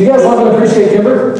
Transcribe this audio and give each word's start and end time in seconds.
Do 0.00 0.06
you 0.06 0.12
guys 0.12 0.24
love 0.24 0.46
and 0.46 0.56
appreciate 0.56 0.92
Kimber? 0.92 1.34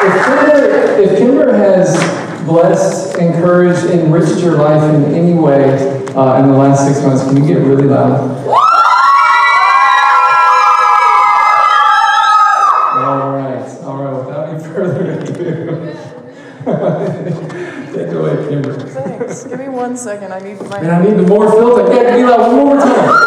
If 0.00 0.24
Kimber, 0.24 1.00
if 1.00 1.18
Kimber 1.18 1.52
has 1.52 1.96
blessed, 2.44 3.16
encouraged, 3.18 3.84
enriched 3.92 4.40
your 4.40 4.56
life 4.56 4.82
in 4.92 5.14
any 5.14 5.34
way 5.34 5.70
uh, 6.16 6.42
in 6.42 6.48
the 6.48 6.56
last 6.56 6.84
six 6.84 7.00
months, 7.06 7.22
can 7.22 7.36
you 7.36 7.46
get 7.46 7.64
really 7.64 7.84
loud? 7.84 8.28
All 12.98 13.30
right, 13.36 13.68
all 13.84 14.02
right. 14.02 14.26
Without 14.26 14.48
any 14.48 14.64
further 14.64 15.12
ado, 15.12 15.94
take 17.94 18.12
away, 18.12 18.48
Kimber. 18.48 18.80
Thanks. 18.80 19.44
Give 19.44 19.58
me 19.58 19.68
one 19.68 19.96
second. 19.96 20.32
I 20.32 20.40
need 20.40 20.60
my. 20.68 20.78
And 20.78 20.90
I 20.90 21.04
need 21.04 21.16
the 21.16 21.22
more 21.22 21.48
filter. 21.50 21.94
Yeah, 21.94 22.16
be 22.16 22.24
loud 22.24 22.40
one 22.40 22.56
more 22.56 22.76
time. 22.78 23.26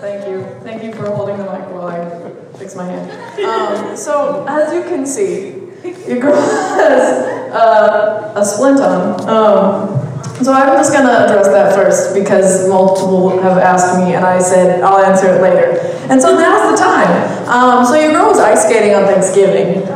Thank 0.00 0.28
you. 0.28 0.44
Thank 0.62 0.82
you 0.82 0.92
for 0.92 1.06
holding 1.10 1.36
the 1.36 1.44
mic 1.44 1.68
while 1.70 1.86
I 1.86 2.58
fix 2.58 2.74
my 2.74 2.84
hand. 2.84 3.10
Um, 3.44 3.96
so, 3.96 4.44
as 4.48 4.72
you 4.72 4.82
can 4.82 5.06
see, 5.06 5.68
your 6.08 6.18
girl 6.20 6.40
has 6.40 7.52
uh, 7.52 8.28
splint 8.44 8.80
on. 8.80 9.28
Um, 9.28 10.02
so 10.42 10.52
I'm 10.52 10.76
just 10.76 10.92
gonna 10.92 11.24
address 11.24 11.46
that 11.48 11.74
first 11.74 12.14
because 12.14 12.68
multiple 12.68 13.30
have 13.42 13.58
asked 13.58 13.98
me, 13.98 14.14
and 14.14 14.24
I 14.24 14.40
said 14.40 14.82
I'll 14.82 15.04
answer 15.04 15.28
it 15.28 15.40
later. 15.40 15.78
And 16.10 16.20
so 16.20 16.34
now's 16.34 16.72
the 16.72 16.84
time. 16.84 17.48
Um, 17.48 17.84
so 17.84 17.94
your 17.94 18.12
girl 18.12 18.28
was 18.28 18.38
ice 18.38 18.64
skating 18.66 18.94
on 18.94 19.04
Thanksgiving. 19.04 19.86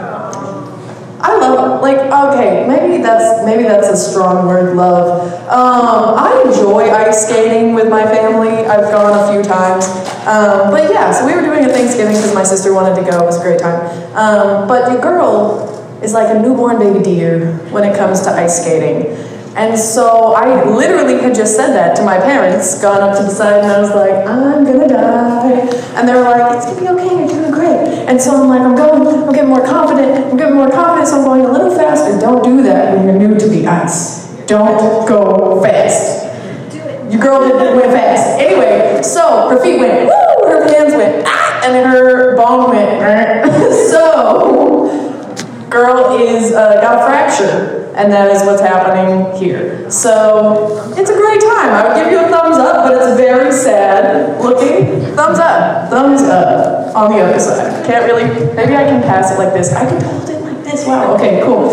I 1.19 1.39
love 1.39 1.83
like 1.83 1.99
okay 1.99 2.69
maybe 2.69 3.03
that's 3.03 3.45
maybe 3.45 3.65
that's 3.65 3.89
a 3.89 3.97
strong 3.97 4.47
word 4.47 4.77
love. 4.77 5.33
Um, 5.49 6.15
I 6.15 6.45
enjoy 6.47 6.91
ice 6.91 7.27
skating 7.27 7.75
with 7.75 7.89
my 7.89 8.05
family. 8.05 8.67
I've 8.67 8.93
gone 8.93 9.19
a 9.19 9.33
few 9.33 9.43
times, 9.43 9.89
um, 10.27 10.71
but 10.71 10.91
yeah. 10.93 11.11
So 11.11 11.27
we 11.27 11.35
were 11.35 11.43
doing 11.43 11.65
a 11.65 11.69
Thanksgiving 11.69 12.15
because 12.15 12.35
my 12.35 12.45
sister 12.45 12.73
wanted 12.73 13.03
to 13.03 13.11
go. 13.11 13.23
It 13.23 13.27
was 13.27 13.41
a 13.41 13.43
great 13.43 13.59
time. 13.59 13.81
Um, 14.15 14.69
but 14.69 14.93
your 14.93 15.01
girl 15.01 15.76
is 16.03 16.13
like 16.13 16.35
a 16.35 16.41
newborn 16.41 16.79
baby 16.79 17.03
deer 17.03 17.59
when 17.71 17.85
it 17.85 17.97
comes 17.97 18.21
to 18.23 18.31
ice 18.31 18.63
skating. 18.63 19.17
And 19.57 19.79
so 19.79 20.35
I 20.35 20.65
literally 20.69 21.19
had 21.23 21.35
just 21.35 21.57
said 21.57 21.73
that 21.73 21.97
to 21.97 22.05
my 22.05 22.19
parents, 22.19 22.79
gone 22.83 23.01
up 23.01 23.17
to 23.17 23.23
the 23.23 23.31
side, 23.31 23.65
and 23.65 23.73
I 23.73 23.81
was 23.81 23.89
like, 23.89 24.27
I'm 24.27 24.65
gonna 24.65 24.87
die. 24.87 25.51
And 25.97 26.07
they 26.07 26.13
were 26.13 26.21
like, 26.21 26.57
it's 26.57 26.67
gonna 26.67 26.81
be 26.81 26.89
okay, 26.89 27.19
you're 27.21 27.29
doing 27.29 27.51
great. 27.51 28.05
And 28.07 28.21
so 28.21 28.37
I'm 28.37 28.49
like, 28.49 28.61
I'm 28.61 28.77
going, 28.77 29.07
I'm 29.27 29.33
getting 29.33 29.49
more 29.49 29.65
confident, 29.65 30.31
I'm 30.31 30.37
getting 30.37 30.57
more 30.57 30.71
confident, 30.71 31.09
so 31.09 31.21
I'm 31.21 31.25
going 31.25 31.47
a 31.47 31.51
little 31.51 31.75
faster. 31.75 32.21
Don't 32.21 32.45
do 32.45 32.63
that 32.65 32.95
when 32.95 33.07
you're 33.07 33.29
new 33.29 33.39
to 33.39 33.49
the 33.49 33.67
ice. 33.67 34.27
Don't 34.47 35.09
go 35.09 35.63
fast. 35.63 36.71
Do 36.71 36.79
it. 36.79 37.11
Your 37.11 37.23
girl 37.23 37.41
didn't 37.41 37.77
went 37.77 37.93
fast. 37.93 38.39
Anyway, 38.39 39.01
so 39.03 39.49
her 39.49 39.59
feet 39.63 39.79
went, 39.79 40.05
woo, 40.05 40.51
her 40.51 40.69
hands 40.69 40.93
went, 40.93 41.25
ah, 41.27 41.63
and 41.65 41.75
then 41.75 41.89
her 41.89 42.37
bone 42.37 42.77
went, 42.77 43.01
so 43.91 45.06
girl 45.69 46.19
is 46.19 46.53
uh, 46.53 46.81
got 46.81 47.03
a 47.03 47.07
fracture, 47.07 47.93
and 47.97 48.13
that 48.13 48.31
is 48.31 48.43
what's 48.43 48.61
happening 48.61 49.35
here. 49.37 49.91
So 49.91 50.93
it's 50.97 51.11
a 51.11 51.17
great 51.17 51.41
time. 51.41 51.71
I 51.71 51.89
would 51.89 51.97
give 51.97 52.13
you 52.13 52.19
a 52.19 52.29
thumbs 52.29 52.57
up, 52.57 52.87
but 52.87 52.95
it's 52.95 53.17
very 53.17 53.53
sad 53.53 54.41
looking. 54.41 55.15
Thumbs 55.15 55.39
up, 55.39 55.91
thumbs 55.91 56.23
up 56.23 56.95
on 56.95 57.13
the 57.13 57.21
other 57.21 57.39
side. 57.39 57.87
Can't 57.87 58.05
really. 58.05 58.25
Maybe 58.55 58.75
I 58.75 58.85
can 58.85 59.03
pass 59.03 59.33
it 59.33 59.39
like 59.39 59.53
this. 59.53 59.73
I 59.73 59.87
can 59.87 60.01
hold 60.03 60.29
it 60.29 60.41
like 60.41 60.65
this. 60.65 60.87
Wow. 60.87 61.15
Okay. 61.15 61.43
Cool. 61.43 61.69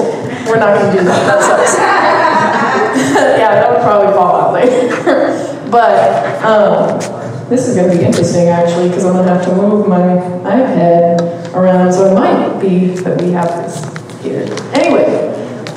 We're 0.45 0.59
not 0.59 0.77
gonna 0.77 0.91
do 0.91 1.03
that. 1.05 1.23
That 1.27 1.41
sucks. 1.41 1.77
yeah, 3.39 3.55
that 3.55 3.69
would 3.71 3.81
probably 3.81 4.13
fall 4.13 4.35
out 4.35 4.53
later. 4.53 5.67
but 5.71 6.43
um, 6.43 7.22
this 7.53 7.67
is 7.67 7.75
gonna 7.75 7.93
be 7.95 8.03
interesting 8.03 8.47
actually 8.47 8.87
because 8.89 9.05
I'm 9.05 9.13
gonna 9.13 9.31
have 9.31 9.45
to 9.45 9.53
move 9.55 9.87
my 9.87 9.99
iPad 10.41 11.53
around, 11.53 11.93
so 11.93 12.09
it 12.09 12.15
might 12.15 12.59
be 12.59 12.95
that 13.05 13.21
we 13.21 13.29
have 13.29 13.47
this 13.61 13.77
here. 14.23 14.47
Anyway, 14.73 15.05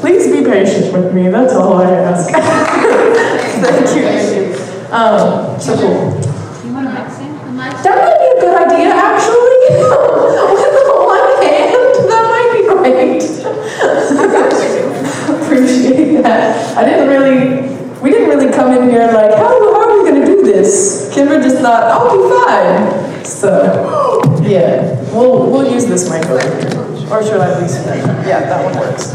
please 0.01 0.27
be 0.33 0.43
patient 0.43 0.91
with 0.95 1.13
me. 1.13 1.29
That's 1.29 1.53
all 1.53 1.75
I 1.77 1.91
ask. 1.91 2.31
thank 2.31 2.41
you. 3.95 4.03
Thank 4.09 4.37
you. 4.37 4.55
Um, 4.91 5.61
so 5.61 5.77
cool. 5.77 6.17
You 6.65 6.73
want 6.73 6.89
to 6.89 6.95
mix 6.97 7.21
in 7.21 7.37
the 7.37 7.53
mic? 7.53 7.77
That 7.85 8.01
might 8.01 8.21
be 8.25 8.27
a 8.33 8.41
good 8.41 8.57
idea, 8.57 8.97
actually. 8.97 9.77
With 10.57 10.73
the 10.81 10.97
one 10.97 11.29
hand, 11.45 11.93
that 12.09 12.25
might 12.33 12.57
be 12.57 12.65
great. 12.73 13.21
Appreciate 15.45 16.23
that. 16.23 16.57
I 16.79 16.85
didn't 16.89 17.09
really, 17.09 17.69
we 18.01 18.09
didn't 18.09 18.31
really 18.31 18.51
come 18.51 18.73
in 18.73 18.89
here 18.89 19.13
like, 19.13 19.33
how, 19.33 19.49
how 19.49 19.91
are 19.91 20.03
we 20.03 20.09
going 20.09 20.23
to 20.23 20.27
do 20.27 20.37
this? 20.67 21.15
Kimber 21.15 21.41
just 21.41 21.59
thought, 21.59 21.85
I'll 21.85 22.11
be 22.13 22.23
fine. 22.45 23.25
So, 23.25 24.23
yeah, 24.43 25.01
we'll, 25.13 25.51
we'll 25.51 25.73
use 25.73 25.87
this 25.87 26.11
mic 26.11 26.27
over 26.27 26.41
here. 26.41 27.11
Or 27.11 27.23
should 27.23 27.41
I 27.41 27.61
use 27.61 27.75
that? 27.85 28.27
Yeah, 28.27 28.41
that 28.41 28.65
one 28.65 28.77
works. 28.79 29.15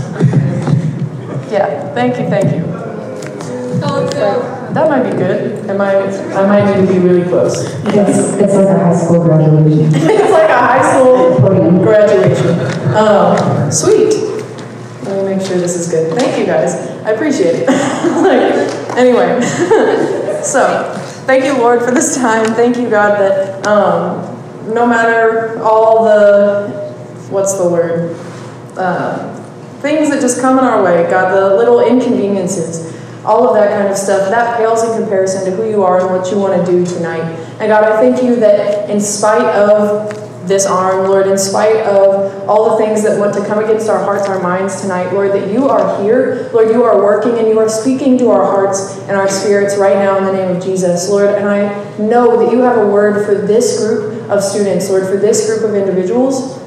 Yeah, 1.52 1.94
thank 1.94 2.18
you, 2.18 2.30
thank 2.30 2.56
you. 2.56 2.72
That 4.72 4.90
might 4.90 5.04
be 5.04 5.18
good. 5.18 5.70
I 5.70 5.74
might, 5.74 5.96
I 5.96 6.48
might 6.48 6.80
need 6.80 6.88
to 6.88 6.94
be 6.94 7.00
really 7.00 7.28
close. 7.28 7.66
It's, 7.88 8.34
it's 8.40 8.54
like 8.54 8.68
a 8.68 8.80
high 8.80 8.96
school 8.96 9.22
graduation. 9.22 9.92
it's 9.94 10.32
like 10.32 10.50
a 10.50 10.58
high 10.58 10.94
school 10.94 11.38
graduation. 11.84 12.96
Um, 12.96 13.70
sweet. 13.70 14.14
Let 15.04 15.26
me 15.26 15.36
make 15.36 15.46
sure 15.46 15.58
this 15.58 15.76
is 15.76 15.90
good. 15.90 16.18
Thank 16.18 16.40
you 16.40 16.46
guys. 16.46 16.76
I 17.04 17.12
appreciate 17.12 17.56
it. 17.56 17.68
like, 18.24 18.96
anyway, 18.96 19.42
so 20.42 21.01
thank 21.26 21.46
you, 21.46 21.58
Lord, 21.58 21.82
for 21.82 21.92
this 21.92 22.16
time. 22.16 22.46
Thank 22.54 22.78
you, 22.78 22.90
God, 22.90 23.20
that 23.20 23.66
um, 23.68 24.74
no 24.74 24.86
matter 24.86 25.62
all 25.64 26.04
the 26.06 26.92
what's 27.30 27.54
the 27.54 27.70
word 27.70 28.16
uh, 28.78 29.34
things 29.80 30.10
that 30.10 30.22
just 30.22 30.42
come 30.42 30.58
in 30.60 30.66
our 30.66 30.84
way, 30.84 31.10
God, 31.10 31.34
the 31.34 31.56
little 31.56 31.80
inconveniences 31.86 32.92
all 33.26 33.48
of 33.48 33.54
that 33.54 33.78
kind 33.78 33.88
of 33.88 33.98
stuff, 33.98 34.30
that 34.30 34.58
pales 34.58 34.84
in 34.84 35.00
comparison 35.00 35.46
to 35.46 35.52
who 35.52 35.70
you 35.70 35.84
are 35.84 36.00
and 36.00 36.10
what 36.10 36.32
you 36.32 36.40
want 36.40 36.66
to 36.66 36.72
do 36.72 36.86
tonight. 36.86 37.22
And 37.60 37.70
God, 37.70 37.84
I 37.84 38.00
thank 38.00 38.24
you 38.24 38.36
that 38.38 38.90
in 38.90 39.00
spite 39.00 39.46
of 39.56 40.31
this 40.48 40.66
arm, 40.66 41.08
Lord, 41.08 41.28
in 41.28 41.38
spite 41.38 41.78
of 41.78 42.50
all 42.50 42.72
the 42.72 42.84
things 42.84 43.04
that 43.04 43.20
want 43.20 43.34
to 43.36 43.46
come 43.46 43.64
against 43.64 43.90
our 43.90 44.04
hearts, 44.04 44.28
our 44.28 44.42
minds 44.42 44.82
tonight, 44.82 45.14
Lord, 45.14 45.32
that 45.32 45.52
you 45.52 45.70
are 45.70 46.02
here. 46.02 46.50
Lord, 46.54 46.70
you 46.70 46.84
are 46.84 46.98
working 46.98 47.38
and 47.38 47.48
you 47.48 47.60
are 47.60 47.70
speaking 47.70 48.18
to 48.20 48.30
our 48.32 48.44
hearts 48.44 48.98
and 49.02 49.12
our 49.12 49.28
spirits 49.28 49.78
right 49.78 49.96
now 49.96 50.18
in 50.18 50.26
the 50.26 50.34
name 50.34 50.56
of 50.56 50.64
Jesus, 50.64 51.10
Lord. 51.10 51.30
And 51.30 51.48
I 51.48 51.98
know 51.98 52.44
that 52.44 52.52
you 52.52 52.62
have 52.62 52.78
a 52.78 52.88
word 52.88 53.26
for 53.26 53.36
this 53.36 53.80
group 53.80 54.30
of 54.30 54.44
students, 54.44 54.90
Lord, 54.90 55.08
for 55.08 55.18
this 55.18 55.46
group 55.46 55.70
of 55.70 55.76
individuals. 55.76 56.58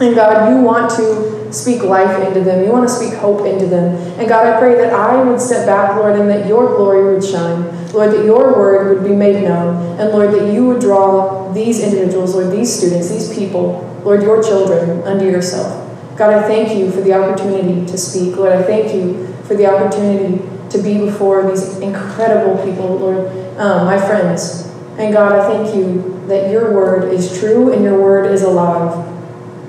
And 0.00 0.14
God, 0.14 0.50
you 0.50 0.62
want 0.62 0.90
to 0.92 1.52
speak 1.52 1.82
life 1.82 2.26
into 2.26 2.40
them. 2.40 2.64
You 2.64 2.72
want 2.72 2.88
to 2.88 2.94
speak 2.94 3.14
hope 3.14 3.46
into 3.46 3.66
them. 3.66 3.96
And 4.18 4.28
God, 4.28 4.46
I 4.46 4.58
pray 4.58 4.76
that 4.76 4.94
I 4.94 5.22
would 5.22 5.40
step 5.40 5.66
back, 5.66 5.94
Lord, 5.96 6.18
and 6.18 6.28
that 6.30 6.46
your 6.46 6.68
glory 6.68 7.12
would 7.12 7.22
shine. 7.22 7.64
Lord, 7.92 8.12
that 8.12 8.24
your 8.24 8.52
word 8.54 8.96
would 8.96 9.08
be 9.08 9.14
made 9.14 9.42
known. 9.42 9.98
And 9.98 10.10
Lord, 10.10 10.32
that 10.32 10.52
you 10.52 10.66
would 10.66 10.80
draw 10.80 11.52
these 11.52 11.82
individuals, 11.82 12.34
Lord, 12.34 12.52
these 12.52 12.72
students, 12.72 13.10
these 13.10 13.34
people, 13.36 14.00
Lord, 14.04 14.22
your 14.22 14.42
children, 14.42 15.02
unto 15.02 15.24
yourself. 15.24 15.88
God, 16.16 16.34
I 16.34 16.42
thank 16.42 16.76
you 16.76 16.90
for 16.90 17.00
the 17.00 17.14
opportunity 17.14 17.86
to 17.86 17.98
speak. 17.98 18.36
Lord, 18.36 18.52
I 18.52 18.62
thank 18.62 18.94
you 18.94 19.26
for 19.44 19.54
the 19.54 19.66
opportunity 19.66 20.42
to 20.70 20.82
be 20.82 20.98
before 20.98 21.50
these 21.50 21.78
incredible 21.78 22.62
people, 22.64 22.96
Lord, 22.96 23.26
um, 23.58 23.86
my 23.86 23.98
friends. 23.98 24.66
And 24.98 25.12
God, 25.12 25.32
I 25.32 25.48
thank 25.48 25.74
you 25.74 26.22
that 26.28 26.50
your 26.50 26.72
word 26.72 27.12
is 27.12 27.38
true 27.40 27.72
and 27.72 27.82
your 27.82 28.00
word 28.00 28.30
is 28.30 28.42
alive. 28.42 29.08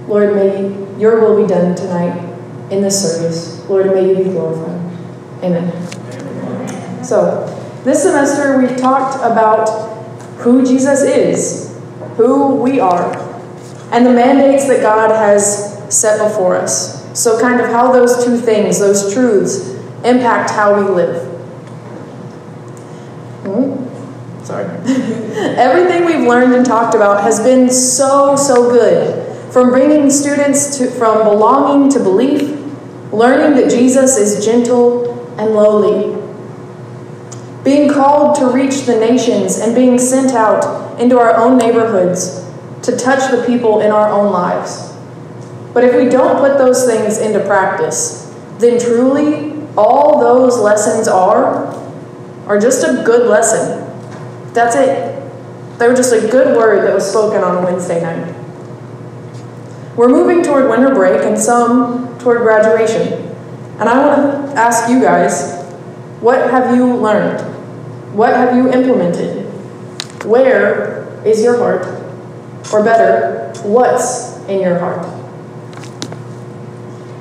Lord, 0.08 0.36
may 0.36 0.70
your 1.00 1.22
will 1.22 1.42
be 1.42 1.48
done 1.48 1.76
tonight 1.76 2.20
in 2.70 2.82
this 2.82 3.02
service. 3.02 3.68
Lord, 3.68 3.88
may 3.88 4.10
you 4.10 4.24
be 4.24 4.30
glorified. 4.32 4.80
Amen. 5.44 7.04
So, 7.04 7.61
this 7.84 8.04
semester 8.04 8.58
we've 8.58 8.78
talked 8.78 9.16
about 9.18 9.68
who 10.38 10.66
Jesus 10.66 11.02
is, 11.02 11.76
who 12.16 12.56
we 12.56 12.80
are, 12.80 13.18
and 13.92 14.06
the 14.06 14.14
mandates 14.14 14.68
that 14.68 14.82
God 14.82 15.10
has 15.10 15.78
set 15.94 16.20
before 16.20 16.56
us. 16.56 17.02
So, 17.20 17.40
kind 17.42 17.60
of 17.60 17.68
how 17.68 17.92
those 17.92 18.24
two 18.24 18.38
things, 18.38 18.80
those 18.80 19.14
truths, 19.14 19.70
impact 20.04 20.52
how 20.52 20.80
we 20.80 20.90
live. 20.90 21.28
Hmm? 23.44 24.44
Sorry. 24.44 24.66
Everything 25.58 26.06
we've 26.06 26.28
learned 26.28 26.54
and 26.54 26.66
talked 26.66 26.96
about 26.96 27.24
has 27.24 27.40
been 27.40 27.70
so, 27.70 28.36
so 28.36 28.70
good. 28.70 29.28
From 29.52 29.70
bringing 29.70 30.10
students 30.10 30.78
to, 30.78 30.90
from 30.90 31.24
belonging 31.24 31.90
to 31.92 32.00
belief, 32.00 32.42
learning 33.12 33.60
that 33.62 33.70
Jesus 33.70 34.18
is 34.18 34.46
gentle 34.46 35.12
and 35.38 35.54
lowly, 35.54 36.21
being 37.64 37.92
called 37.92 38.36
to 38.38 38.48
reach 38.48 38.86
the 38.86 39.00
nations 39.00 39.60
and 39.60 39.76
being 39.76 40.00
sent 40.00 40.32
out 40.32 41.00
into 41.00 41.20
our 41.20 41.36
own 41.36 41.58
neighborhoods 41.58 42.46
to 42.84 42.98
touch 42.98 43.30
the 43.32 43.44
people 43.46 43.82
in 43.82 43.92
our 43.92 44.10
own 44.10 44.32
lives. 44.32 44.92
But 45.74 45.84
if 45.84 45.96
we 45.96 46.10
don't 46.10 46.40
put 46.40 46.58
those 46.58 46.86
things 46.86 47.20
into 47.20 47.40
practice, 47.46 48.36
then 48.58 48.80
truly 48.80 49.52
all 49.78 50.20
those 50.20 50.58
lessons 50.58 51.08
are 51.08 51.72
are 52.48 52.60
just 52.60 52.84
a 52.84 53.04
good 53.04 53.30
lesson. 53.30 53.88
That's 54.54 54.76
it. 54.76 55.22
They 55.78 55.88
were 55.88 55.96
just 55.96 56.14
a 56.14 56.28
good 56.28 56.58
word 56.58 56.86
that 56.88 56.94
was 56.94 57.10
spoken 57.10 57.44
on 57.44 57.58
a 57.58 57.62
Wednesday 57.62 58.02
night. 58.02 58.36
We're 59.96 60.10
moving 60.10 60.44
toward 60.44 60.70
winter 60.70 60.94
break 60.94 61.24
and 61.24 61.38
some 61.38 62.18
toward 62.20 62.40
graduation. 62.40 63.14
And 63.80 63.88
I 63.88 64.06
want 64.06 64.52
to 64.52 64.60
ask 64.60 64.90
you 64.90 65.02
guys 65.02 65.61
what 66.22 66.52
have 66.52 66.76
you 66.76 66.96
learned? 66.96 67.42
What 68.16 68.34
have 68.34 68.56
you 68.56 68.72
implemented? 68.72 69.46
Where 70.24 71.08
is 71.26 71.42
your 71.42 71.58
heart? 71.58 71.86
Or 72.72 72.84
better, 72.84 73.52
what's 73.64 74.38
in 74.46 74.62
your 74.62 74.78
heart? 74.78 75.06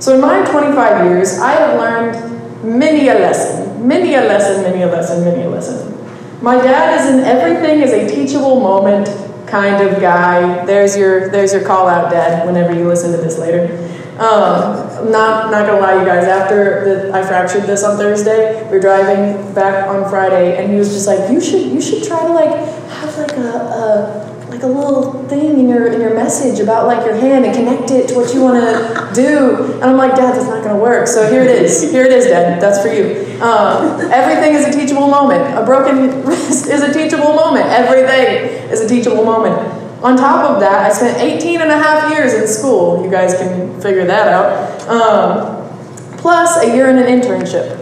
So, 0.02 0.14
in 0.14 0.20
my 0.20 0.44
25 0.44 1.06
years, 1.06 1.38
I 1.38 1.52
have 1.52 1.78
learned 1.78 2.62
many 2.62 3.08
a 3.08 3.14
lesson, 3.14 3.86
many 3.86 4.14
a 4.14 4.20
lesson, 4.20 4.62
many 4.62 4.82
a 4.82 4.86
lesson, 4.86 5.24
many 5.24 5.42
a 5.42 5.48
lesson. 5.48 5.96
My 6.42 6.56
dad 6.56 7.00
is 7.00 7.14
an 7.14 7.20
everything 7.20 7.80
is 7.80 7.92
a 7.92 8.08
teachable 8.08 8.60
moment 8.60 9.08
kind 9.46 9.86
of 9.86 10.00
guy. 10.00 10.64
There's 10.64 10.96
your 10.96 11.28
there's 11.30 11.52
your 11.52 11.64
call 11.64 11.88
out, 11.88 12.10
Dad. 12.10 12.46
Whenever 12.46 12.74
you 12.74 12.86
listen 12.86 13.12
to 13.12 13.18
this 13.18 13.38
later. 13.38 13.76
Um, 14.18 14.89
not 15.08 15.50
not 15.50 15.66
gonna 15.66 15.80
lie, 15.80 15.98
you 16.00 16.04
guys. 16.04 16.24
After 16.24 16.84
the, 16.84 17.12
I 17.12 17.22
fractured 17.22 17.64
this 17.64 17.82
on 17.82 17.96
Thursday, 17.96 18.68
we 18.70 18.76
are 18.76 18.80
driving 18.80 19.54
back 19.54 19.88
on 19.88 20.08
Friday, 20.10 20.56
and 20.56 20.70
he 20.70 20.78
was 20.78 20.90
just 20.90 21.06
like, 21.06 21.30
"You 21.30 21.40
should 21.40 21.62
you 21.72 21.80
should 21.80 22.04
try 22.04 22.26
to 22.26 22.32
like 22.32 22.50
have 22.50 23.16
like 23.18 23.36
a, 23.36 23.50
a 23.50 24.46
like 24.50 24.62
a 24.62 24.66
little 24.66 25.24
thing 25.28 25.58
in 25.58 25.68
your 25.68 25.92
in 25.92 26.00
your 26.00 26.14
message 26.14 26.60
about 26.60 26.86
like 26.86 27.04
your 27.06 27.14
hand 27.14 27.44
and 27.44 27.54
connect 27.54 27.90
it 27.90 28.08
to 28.08 28.14
what 28.14 28.34
you 28.34 28.42
want 28.42 28.60
to 28.60 29.14
do." 29.14 29.72
And 29.74 29.84
I'm 29.84 29.96
like, 29.96 30.14
"Dad, 30.16 30.34
that's 30.34 30.46
not 30.46 30.62
gonna 30.62 30.78
work." 30.78 31.06
So 31.06 31.30
here 31.30 31.42
it 31.42 31.50
is. 31.50 31.90
Here 31.90 32.04
it 32.04 32.12
is, 32.12 32.26
Dad. 32.26 32.60
That's 32.60 32.82
for 32.82 32.88
you. 32.88 33.40
Um, 33.40 34.00
everything 34.12 34.54
is 34.54 34.66
a 34.66 34.72
teachable 34.72 35.08
moment. 35.08 35.56
A 35.56 35.64
broken 35.64 36.22
wrist 36.26 36.66
is 36.66 36.82
a 36.82 36.92
teachable 36.92 37.32
moment. 37.34 37.66
Everything 37.66 38.70
is 38.70 38.80
a 38.82 38.88
teachable 38.88 39.24
moment. 39.24 39.79
On 40.02 40.16
top 40.16 40.50
of 40.50 40.60
that, 40.60 40.90
I 40.90 40.94
spent 40.94 41.20
18 41.20 41.60
and 41.60 41.70
a 41.70 41.76
half 41.76 42.10
years 42.10 42.32
in 42.32 42.46
school. 42.46 43.04
You 43.04 43.10
guys 43.10 43.34
can 43.34 43.78
figure 43.82 44.06
that 44.06 44.28
out. 44.28 44.88
Um, 44.88 46.16
plus 46.16 46.62
a 46.64 46.74
year 46.74 46.88
in 46.88 46.96
an 46.96 47.04
internship. 47.04 47.76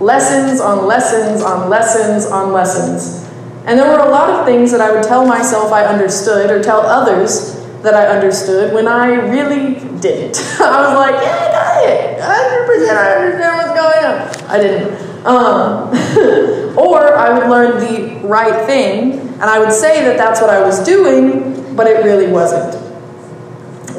Lessons 0.00 0.60
on 0.60 0.86
lessons 0.86 1.40
on 1.42 1.70
lessons 1.70 2.26
on 2.26 2.52
lessons. 2.52 3.28
And 3.64 3.78
there 3.78 3.86
were 3.86 4.04
a 4.04 4.10
lot 4.10 4.28
of 4.30 4.44
things 4.44 4.72
that 4.72 4.80
I 4.80 4.90
would 4.92 5.04
tell 5.04 5.24
myself 5.24 5.72
I 5.72 5.84
understood 5.84 6.50
or 6.50 6.60
tell 6.60 6.80
others 6.80 7.62
that 7.82 7.94
I 7.94 8.06
understood 8.06 8.74
when 8.74 8.88
I 8.88 9.06
really 9.06 9.74
didn't. 10.00 10.38
I 10.60 10.82
was 10.82 10.96
like, 10.96 11.22
yeah, 11.22 11.38
I 11.38 11.52
got 11.52 11.84
it. 11.88 12.18
100% 12.18 12.96
I 12.96 13.14
understand 13.14 13.56
what's 13.56 13.80
going 13.80 14.04
on. 14.04 14.50
I 14.50 14.58
didn't. 14.58 15.12
Um, 15.24 16.76
or 16.76 17.16
I 17.16 17.38
would 17.38 17.48
learn 17.48 17.78
the 17.78 18.26
right 18.26 18.66
thing, 18.66 19.21
and 19.42 19.50
I 19.50 19.58
would 19.58 19.72
say 19.72 20.04
that 20.04 20.16
that's 20.16 20.40
what 20.40 20.50
I 20.50 20.62
was 20.62 20.84
doing, 20.84 21.74
but 21.74 21.88
it 21.88 22.04
really 22.04 22.30
wasn't. 22.30 22.80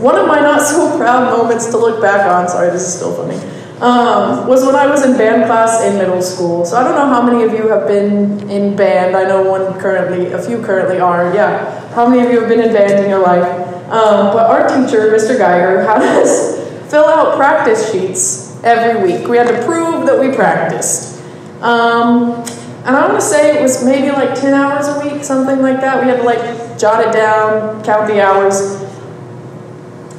One 0.01 0.15
of 0.15 0.25
my 0.25 0.39
not 0.39 0.61
so 0.61 0.97
proud 0.97 1.37
moments 1.37 1.65
to 1.71 1.77
look 1.77 2.01
back 2.01 2.25
on, 2.25 2.47
sorry, 2.47 2.69
this 2.69 2.83
is 2.83 2.95
still 2.95 3.13
funny, 3.13 3.35
um, 3.81 4.47
was 4.47 4.65
when 4.65 4.73
I 4.73 4.87
was 4.87 5.05
in 5.05 5.17
band 5.17 5.43
class 5.45 5.83
in 5.83 5.97
middle 5.97 6.21
school. 6.21 6.65
So 6.65 6.77
I 6.77 6.83
don't 6.83 6.95
know 6.95 7.07
how 7.07 7.21
many 7.21 7.43
of 7.43 7.51
you 7.51 7.67
have 7.67 7.89
been 7.89 8.49
in 8.49 8.77
band. 8.77 9.17
I 9.17 9.25
know 9.25 9.43
one 9.43 9.77
currently, 9.81 10.31
a 10.31 10.41
few 10.41 10.61
currently 10.61 11.01
are, 11.01 11.35
yeah. 11.35 11.89
How 11.93 12.07
many 12.07 12.25
of 12.25 12.31
you 12.31 12.39
have 12.39 12.47
been 12.47 12.61
in 12.61 12.73
band 12.73 13.03
in 13.03 13.09
your 13.09 13.21
life? 13.21 13.43
Um, 13.91 14.31
but 14.33 14.49
our 14.49 14.69
teacher, 14.69 15.11
Mr. 15.11 15.37
Geiger, 15.37 15.83
had 15.87 16.01
us 16.01 16.57
fill 16.89 17.05
out 17.05 17.35
practice 17.35 17.91
sheets 17.91 18.63
every 18.63 19.03
week. 19.03 19.27
We 19.27 19.35
had 19.35 19.49
to 19.49 19.65
prove 19.65 20.05
that 20.05 20.17
we 20.17 20.33
practiced. 20.33 21.21
Um, 21.61 22.45
and 22.85 22.97
I 22.97 23.07
want 23.07 23.17
to 23.19 23.25
say 23.25 23.57
it 23.57 23.61
was 23.61 23.83
maybe 23.85 24.11
like 24.11 24.35
10 24.37 24.53
hours 24.53 24.87
a 24.89 24.99
week, 24.99 25.23
something 25.23 25.61
like 25.61 25.79
that. 25.79 26.03
We 26.03 26.09
had 26.09 26.17
to 26.17 26.23
like 26.23 26.77
jot 26.77 27.07
it 27.07 27.13
down, 27.13 27.81
count 27.81 28.07
the 28.07 28.21
hours. 28.21 28.81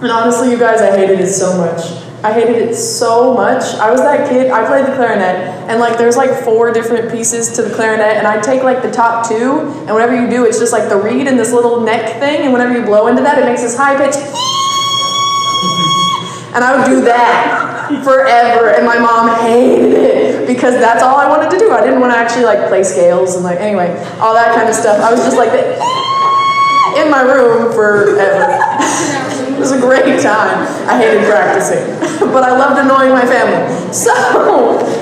And 0.01 0.11
honestly, 0.11 0.51
you 0.51 0.59
guys, 0.59 0.81
I 0.81 0.97
hated 0.97 1.21
it 1.21 1.27
so 1.27 1.59
much. 1.59 2.03
I 2.25 2.33
hated 2.33 2.57
it 2.57 2.75
so 2.75 3.35
much. 3.35 3.63
I 3.75 3.91
was 3.91 4.01
that 4.01 4.31
kid, 4.31 4.51
I 4.51 4.67
played 4.67 4.87
the 4.87 4.97
clarinet, 4.97 5.37
and 5.69 5.79
like 5.79 5.99
there's 5.99 6.17
like 6.17 6.43
four 6.43 6.73
different 6.73 7.13
pieces 7.13 7.55
to 7.57 7.63
the 7.63 7.75
clarinet, 7.75 8.17
and 8.17 8.27
I 8.27 8.41
take 8.41 8.63
like 8.63 8.81
the 8.81 8.91
top 8.91 9.29
two, 9.29 9.61
and 9.85 9.91
whenever 9.91 10.19
you 10.19 10.31
do, 10.31 10.47
it's 10.47 10.59
just 10.59 10.73
like 10.73 10.89
the 10.89 10.97
reed 10.97 11.27
and 11.27 11.39
this 11.39 11.53
little 11.53 11.81
neck 11.81 12.19
thing, 12.19 12.45
and 12.45 12.53
whenever 12.55 12.73
you 12.73 12.83
blow 12.83 13.09
into 13.09 13.21
that, 13.23 13.39
it 13.39 13.45
makes 13.45 13.61
this 13.61 13.77
high 13.77 13.97
pitch. 13.97 14.17
And 16.55 16.63
I 16.63 16.77
would 16.77 16.87
do 16.87 17.01
that 17.01 17.74
forever, 18.03 18.71
and 18.71 18.87
my 18.87 18.99
mom 18.99 19.29
hated 19.41 19.93
it 19.93 20.47
because 20.47 20.75
that's 20.75 21.03
all 21.03 21.17
I 21.17 21.29
wanted 21.29 21.51
to 21.51 21.59
do. 21.59 21.73
I 21.73 21.81
didn't 21.81 22.01
want 22.01 22.13
to 22.13 22.19
actually 22.19 22.45
like 22.45 22.69
play 22.69 22.83
scales 22.83 23.35
and 23.35 23.45
like 23.45 23.59
anyway, 23.61 23.89
all 24.21 24.35
that 24.35 24.55
kind 24.55 24.69
of 24.69 24.75
stuff. 24.75 25.01
I 25.01 25.11
was 25.11 25.21
just 25.21 25.37
like 25.37 25.53
in 26.97 27.11
my 27.11 27.23
room 27.23 27.73
forever. 27.73 28.17
it 29.53 29.59
was 29.59 29.73
a 29.73 29.81
great 29.81 30.23
time. 30.23 30.67
I 30.89 30.99
hated 30.99 31.25
practicing, 31.27 31.85
but 32.33 32.43
I 32.43 32.57
loved 32.57 32.81
annoying 32.81 33.11
my 33.11 33.27
family. 33.27 33.93
So. 33.93 35.01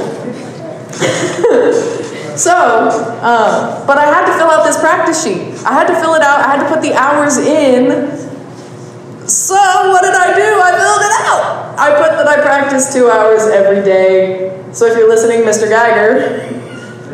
So, 2.37 2.51
uh, 2.51 3.87
but 3.87 3.99
I 3.99 4.07
had 4.07 4.25
to 4.25 4.33
fill 4.39 4.51
out 4.51 4.65
this 4.65 4.79
practice 4.81 5.23
sheet. 5.23 5.53
I 5.67 5.73
had 5.73 5.87
to 5.87 5.95
fill 6.01 6.15
it 6.15 6.23
out. 6.23 6.41
I 6.41 6.57
had 6.57 6.67
to 6.67 6.75
put 6.75 6.81
the 6.81 6.95
hours 6.95 7.37
in 7.37 8.22
so 9.27 9.55
what 9.55 10.03
did 10.03 10.15
I 10.15 10.35
do? 10.35 10.61
I 10.61 10.73
filled 10.73 11.03
it 11.03 11.13
out. 11.27 11.79
I 11.79 11.95
put 11.97 12.11
that 12.17 12.27
I 12.27 12.41
practice 12.43 12.93
two 12.93 13.09
hours 13.11 13.43
every 13.43 13.83
day. 13.83 14.51
So 14.73 14.87
if 14.87 14.97
you're 14.97 15.09
listening, 15.09 15.43
Mr. 15.43 15.69
Geiger, 15.69 16.49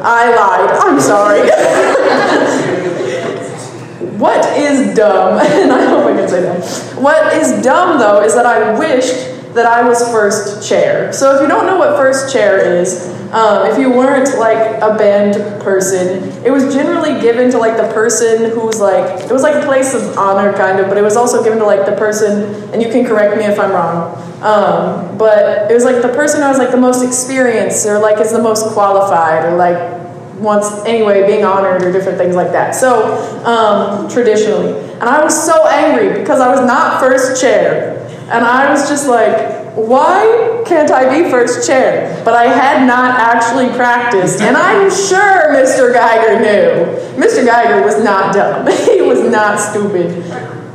I 0.03 0.35
lied. 0.35 0.71
I'm 0.81 1.01
sorry. 1.01 1.41
what 4.19 4.45
is 4.59 4.95
dumb, 4.97 5.39
and 5.41 5.73
I 5.73 5.85
hope 5.87 6.07
I 6.07 6.17
can 6.17 6.29
say 6.29 6.43
that. 6.43 6.65
What 7.01 7.33
is 7.35 7.63
dumb 7.63 7.99
though 7.99 8.23
is 8.23 8.35
that 8.35 8.47
I 8.47 8.79
wished 8.79 9.38
that 9.55 9.67
I 9.67 9.87
was 9.87 10.07
first 10.11 10.69
chair. 10.69 11.13
So 11.13 11.35
if 11.35 11.43
you 11.43 11.49
don't 11.49 11.67
know 11.67 11.79
what 11.79 11.97
first 11.97 12.33
chair 12.33 12.59
is, 12.59 13.15
um, 13.33 13.67
if 13.67 13.79
you 13.79 13.91
weren't 13.91 14.39
like 14.39 14.81
a 14.81 14.97
band 14.97 15.35
person, 15.63 16.23
it 16.45 16.51
was 16.51 16.73
generally 16.73 17.21
given 17.21 17.51
to 17.51 17.59
like 17.59 17.77
the 17.77 17.93
person 17.93 18.51
who's 18.51 18.81
like, 18.81 19.21
it 19.25 19.31
was 19.31 19.43
like 19.43 19.55
a 19.63 19.67
place 19.67 19.95
of 19.95 20.17
honor 20.17 20.53
kind 20.55 20.81
of, 20.81 20.89
but 20.89 20.97
it 20.97 21.03
was 21.03 21.17
also 21.17 21.43
given 21.43 21.59
to 21.59 21.67
like 21.67 21.85
the 21.85 21.97
person, 21.97 22.45
and 22.73 22.83
you 22.83 22.89
can 22.89 23.05
correct 23.05 23.37
me 23.37 23.45
if 23.45 23.59
I'm 23.59 23.73
wrong, 23.73 24.17
um, 24.43 25.19
but 25.19 25.71
it 25.71 25.75
was 25.75 25.85
like 25.85 26.01
the 26.01 26.09
person 26.09 26.41
who 26.41 26.49
was 26.49 26.59
like 26.59 26.71
the 26.71 26.79
most 26.79 27.05
experienced 27.05 27.87
or 27.87 27.99
like 27.99 28.19
is 28.19 28.33
the 28.33 28.43
most 28.43 28.73
qualified 28.73 29.45
or 29.45 29.57
like 29.57 29.99
wants 30.39 30.85
anyway 30.87 31.27
being 31.27 31.45
honored 31.45 31.83
or 31.83 31.93
different 31.93 32.17
things 32.17 32.35
like 32.37 32.53
that. 32.53 32.75
So 32.75 33.45
um, 33.45 34.09
traditionally, 34.09 34.73
and 34.93 35.03
I 35.03 35.23
was 35.23 35.35
so 35.35 35.67
angry 35.67 36.19
because 36.19 36.41
I 36.41 36.49
was 36.49 36.61
not 36.61 37.01
first 37.01 37.43
chair, 37.43 37.98
and 38.31 38.45
I 38.45 38.71
was 38.71 38.89
just 38.89 39.09
like, 39.09 39.59
why 39.75 40.63
can't 40.67 40.91
I 40.91 41.23
be 41.23 41.31
first 41.31 41.67
chair? 41.67 42.23
But 42.25 42.35
I 42.35 42.45
had 42.45 42.87
not 42.87 43.19
actually 43.19 43.69
practiced, 43.77 44.41
and 44.41 44.57
I'm 44.57 44.91
sure 44.91 45.55
Mr. 45.55 45.93
Geiger 45.93 46.41
knew. 46.41 47.23
Mr. 47.23 47.45
Geiger 47.45 47.85
was 47.85 48.03
not 48.03 48.35
dumb, 48.35 48.67
he 48.87 49.01
was 49.01 49.21
not 49.31 49.59
stupid. 49.59 50.19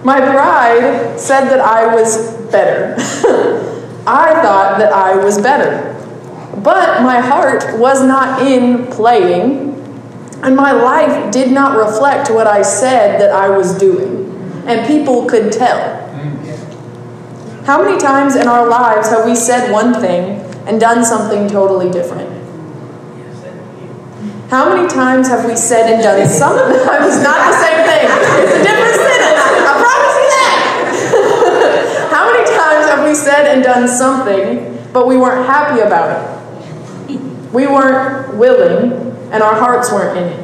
My 0.03 0.19
pride 0.19 1.19
said 1.19 1.45
that 1.49 1.59
I 1.59 1.93
was 1.93 2.33
better. 2.51 2.95
I 4.05 4.33
thought 4.41 4.79
that 4.79 4.91
I 4.91 5.15
was 5.15 5.41
better. 5.41 5.91
But 6.61 7.03
my 7.03 7.19
heart 7.19 7.79
was 7.79 8.03
not 8.03 8.41
in 8.41 8.87
playing, 8.87 9.73
and 10.43 10.55
my 10.55 10.71
life 10.71 11.31
did 11.31 11.51
not 11.51 11.77
reflect 11.77 12.29
what 12.29 12.47
I 12.47 12.61
said 12.61 13.21
that 13.21 13.31
I 13.31 13.49
was 13.49 13.77
doing. 13.77 14.29
And 14.65 14.85
people 14.87 15.25
could 15.25 15.51
tell. 15.51 16.02
How 17.65 17.81
many 17.81 17.97
times 17.97 18.35
in 18.35 18.45
our 18.47 18.67
lives 18.67 19.09
have 19.09 19.25
we 19.25 19.35
said 19.35 19.71
one 19.71 19.93
thing 19.93 20.41
and 20.67 20.81
done 20.81 21.05
something 21.05 21.47
totally 21.47 21.89
different? 21.89 22.29
How 24.49 24.75
many 24.75 24.87
times 24.89 25.29
have 25.29 25.45
we 25.45 25.55
said 25.55 25.89
and 25.89 26.03
done 26.03 26.27
sometimes 26.27 27.23
not 27.23 27.51
the 27.51 27.57
same 27.63 27.85
thing? 27.87 28.05
It's 28.43 28.53
a 28.53 28.63
different 28.63 28.95
sentence. 28.95 29.39
I 29.63 29.73
promise 29.79 30.15
you 30.19 30.29
that. 30.35 32.09
How 32.11 32.31
many 32.31 32.45
times 32.45 32.85
have 32.89 33.07
we 33.07 33.15
said 33.15 33.55
and 33.55 33.63
done 33.63 33.87
something, 33.87 34.91
but 34.91 35.07
we 35.07 35.15
weren't 35.17 35.47
happy 35.47 35.79
about 35.79 36.11
it? 36.11 37.23
We 37.53 37.65
weren't 37.65 38.35
willing, 38.35 38.91
and 39.31 39.41
our 39.41 39.55
hearts 39.55 39.89
weren't 39.89 40.17
in 40.17 40.23
it. 40.25 40.42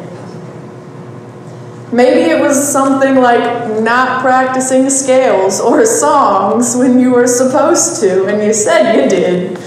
Maybe 1.92 2.30
it 2.30 2.40
was 2.40 2.72
something 2.72 3.16
like 3.16 3.82
not 3.82 4.22
practicing 4.22 4.92
scales 4.92 5.60
or 5.60 5.86
songs 5.88 6.76
when 6.76 7.00
you 7.00 7.12
were 7.12 7.26
supposed 7.26 8.00
to 8.02 8.26
and 8.28 8.44
you 8.44 8.54
said 8.54 8.94
you 8.94 9.10
did. 9.10 9.58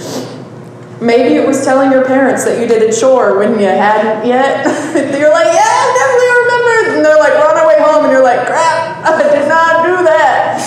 Maybe 1.00 1.35
it 1.35 1.45
was 1.45 1.64
telling 1.64 1.91
your 1.91 2.05
parents 2.05 2.45
that 2.45 2.61
you 2.61 2.69
did 2.69 2.88
a 2.88 2.93
chore 2.97 3.37
when 3.37 3.59
you 3.59 3.67
hadn't 3.67 4.25
yet. 4.25 4.64
you're 4.95 5.33
like, 5.33 5.47
yeah, 5.47 5.67
I 5.67 5.93
definitely 5.99 6.31
remember. 6.43 6.95
And 6.95 7.05
they're 7.05 7.19
like, 7.19 7.35
on 7.35 7.59
our 7.59 7.67
way 7.67 7.81
home, 7.81 8.05
and 8.05 8.12
you're 8.12 8.23
like, 8.23 8.47
crap, 8.47 9.05
I 9.05 9.19
did 9.35 9.49
not 9.49 9.85
do 9.85 10.05
that. 10.05 10.62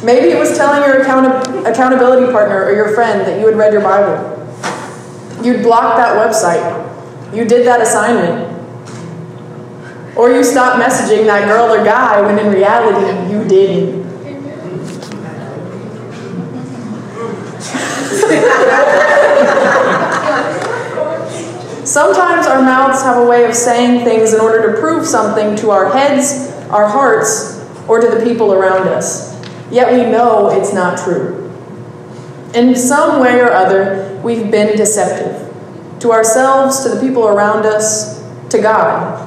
Maybe 0.02 0.28
it 0.28 0.38
was 0.38 0.56
telling 0.56 0.88
your 0.88 1.02
account- 1.02 1.66
accountability 1.66 2.32
partner 2.32 2.64
or 2.64 2.72
your 2.72 2.94
friend 2.94 3.20
that 3.20 3.38
you 3.38 3.46
had 3.46 3.56
read 3.56 3.74
your 3.74 3.82
Bible. 3.82 4.32
You'd 5.44 5.62
block 5.62 5.98
that 5.98 6.16
website. 6.16 6.85
You 7.36 7.44
did 7.44 7.66
that 7.66 7.82
assignment. 7.82 8.56
Or 10.16 10.30
you 10.30 10.42
stopped 10.42 10.82
messaging 10.82 11.26
that 11.26 11.46
girl 11.46 11.70
or 11.70 11.84
guy 11.84 12.22
when 12.22 12.38
in 12.38 12.50
reality 12.50 13.30
you 13.30 13.44
didn't. 13.46 14.06
Sometimes 21.84 22.46
our 22.46 22.62
mouths 22.62 23.02
have 23.02 23.18
a 23.18 23.26
way 23.26 23.44
of 23.44 23.54
saying 23.54 24.02
things 24.04 24.32
in 24.32 24.40
order 24.40 24.72
to 24.72 24.80
prove 24.80 25.06
something 25.06 25.54
to 25.56 25.70
our 25.70 25.92
heads, 25.92 26.50
our 26.70 26.88
hearts, 26.88 27.62
or 27.86 28.00
to 28.00 28.08
the 28.08 28.24
people 28.24 28.54
around 28.54 28.88
us. 28.88 29.36
Yet 29.70 29.92
we 29.92 30.10
know 30.10 30.48
it's 30.58 30.72
not 30.72 30.98
true. 30.98 31.52
In 32.54 32.74
some 32.74 33.20
way 33.20 33.40
or 33.40 33.52
other, 33.52 34.18
we've 34.24 34.50
been 34.50 34.74
deceptive 34.78 35.45
to 36.06 36.12
ourselves, 36.12 36.84
to 36.84 36.88
the 36.88 37.00
people 37.00 37.26
around 37.26 37.66
us, 37.66 38.22
to 38.48 38.60
God. 38.60 39.22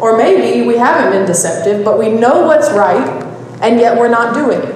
Or 0.00 0.16
maybe 0.16 0.66
we 0.66 0.76
haven't 0.76 1.12
been 1.12 1.26
deceptive, 1.26 1.84
but 1.84 1.98
we 1.98 2.10
know 2.10 2.46
what's 2.46 2.70
right, 2.70 3.22
and 3.60 3.78
yet 3.78 3.98
we're 3.98 4.08
not 4.08 4.34
doing 4.34 4.60
it. 4.60 4.74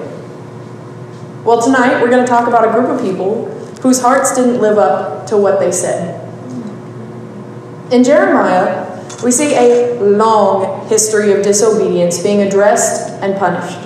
Well, 1.45 1.63
tonight 1.63 2.01
we're 2.03 2.11
going 2.11 2.25
to 2.25 2.31
talk 2.31 2.47
about 2.47 2.69
a 2.69 2.73
group 2.73 2.91
of 2.91 3.01
people 3.01 3.47
whose 3.81 4.01
hearts 4.01 4.35
didn't 4.35 4.61
live 4.61 4.77
up 4.77 5.27
to 5.29 5.39
what 5.39 5.59
they 5.59 5.73
said. 5.73 6.21
In 7.91 8.05
Jeremiah, 8.05 8.87
we 9.25 9.31
see 9.31 9.55
a 9.55 9.99
long 10.01 10.87
history 10.89 11.33
of 11.33 11.43
disobedience 11.43 12.23
being 12.23 12.43
addressed 12.43 13.11
and 13.23 13.39
punished. 13.39 13.79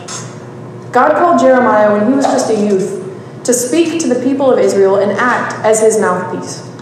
God 0.93 1.13
called 1.13 1.41
Jeremiah 1.41 1.93
when 1.93 2.09
he 2.09 2.17
was 2.17 2.27
just 2.27 2.51
a 2.51 2.55
youth 2.55 3.01
to 3.45 3.53
speak 3.53 4.01
to 4.01 4.09
the 4.09 4.21
people 4.23 4.53
of 4.53 4.59
Israel 4.59 4.97
and 4.97 5.13
act 5.13 5.55
as 5.65 5.81
his 5.81 6.01
mouthpiece. 6.01 6.74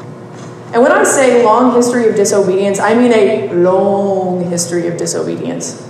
And 0.72 0.82
when 0.82 0.92
I 0.92 1.04
say 1.04 1.44
long 1.44 1.74
history 1.74 2.08
of 2.08 2.16
disobedience, 2.16 2.78
I 2.78 2.94
mean 2.94 3.12
a 3.12 3.52
long 3.52 4.48
history 4.48 4.86
of 4.88 4.96
disobedience. 4.96 5.88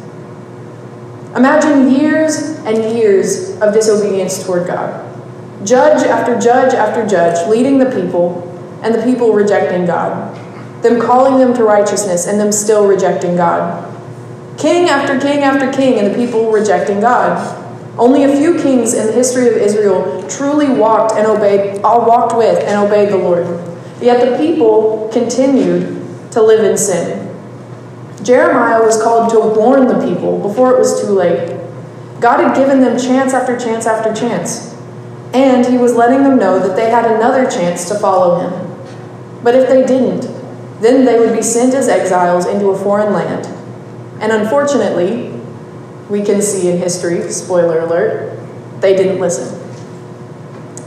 Imagine 1.36 1.90
years 1.90 2.58
and 2.66 2.96
years 2.96 3.60
of 3.60 3.72
disobedience 3.72 4.44
toward 4.44 4.66
God. 4.66 5.08
Judge 5.64 6.02
after 6.04 6.38
judge 6.38 6.74
after 6.74 7.06
judge 7.06 7.48
leading 7.48 7.78
the 7.78 7.90
people, 7.90 8.48
and 8.82 8.92
the 8.92 9.02
people 9.02 9.32
rejecting 9.32 9.86
God 9.86 10.36
them 10.82 11.00
calling 11.00 11.38
them 11.38 11.54
to 11.54 11.64
righteousness, 11.64 12.26
and 12.26 12.38
them 12.38 12.52
still 12.52 12.86
rejecting 12.86 13.36
God. 13.36 13.88
King 14.58 14.88
after 14.88 15.18
king 15.18 15.40
after 15.40 15.72
king, 15.72 15.98
and 15.98 16.12
the 16.12 16.14
people 16.14 16.50
rejecting 16.50 17.00
God. 17.00 17.58
Only 17.98 18.24
a 18.24 18.36
few 18.36 18.60
kings 18.60 18.94
in 18.94 19.06
the 19.06 19.12
history 19.12 19.48
of 19.48 19.54
Israel 19.54 20.26
truly 20.28 20.68
walked 20.68 21.12
and 21.12 21.26
obeyed, 21.26 21.82
all 21.82 22.06
walked 22.06 22.36
with 22.36 22.58
and 22.58 22.78
obeyed 22.78 23.10
the 23.10 23.16
Lord. 23.16 23.46
Yet 24.02 24.28
the 24.28 24.36
people 24.36 25.08
continued 25.12 26.02
to 26.32 26.42
live 26.42 26.64
in 26.64 26.76
sin. 26.76 27.28
Jeremiah 28.24 28.82
was 28.82 29.00
called 29.00 29.30
to 29.30 29.38
warn 29.38 29.86
the 29.86 30.04
people 30.04 30.40
before 30.40 30.72
it 30.72 30.78
was 30.78 31.00
too 31.00 31.12
late. 31.12 31.58
God 32.20 32.40
had 32.40 32.56
given 32.56 32.80
them 32.80 32.98
chance 32.98 33.32
after 33.32 33.56
chance 33.58 33.86
after 33.86 34.14
chance, 34.14 34.74
and 35.32 35.66
he 35.66 35.78
was 35.78 35.94
letting 35.94 36.22
them 36.22 36.38
know 36.38 36.58
that 36.58 36.76
they 36.76 36.90
had 36.90 37.04
another 37.04 37.48
chance 37.50 37.88
to 37.88 37.98
follow 37.98 38.40
him. 38.40 39.42
But 39.42 39.54
if 39.54 39.68
they 39.68 39.84
didn't, 39.84 40.22
then 40.80 41.04
they 41.04 41.18
would 41.18 41.34
be 41.34 41.42
sent 41.42 41.74
as 41.74 41.88
exiles 41.88 42.46
into 42.46 42.70
a 42.70 42.78
foreign 42.78 43.12
land. 43.12 43.46
And 44.20 44.32
unfortunately, 44.32 45.30
we 46.10 46.22
can 46.22 46.42
see 46.42 46.70
in 46.70 46.78
history, 46.78 47.30
spoiler 47.30 47.80
alert, 47.80 48.38
they 48.80 48.96
didn't 48.96 49.20
listen. 49.20 49.60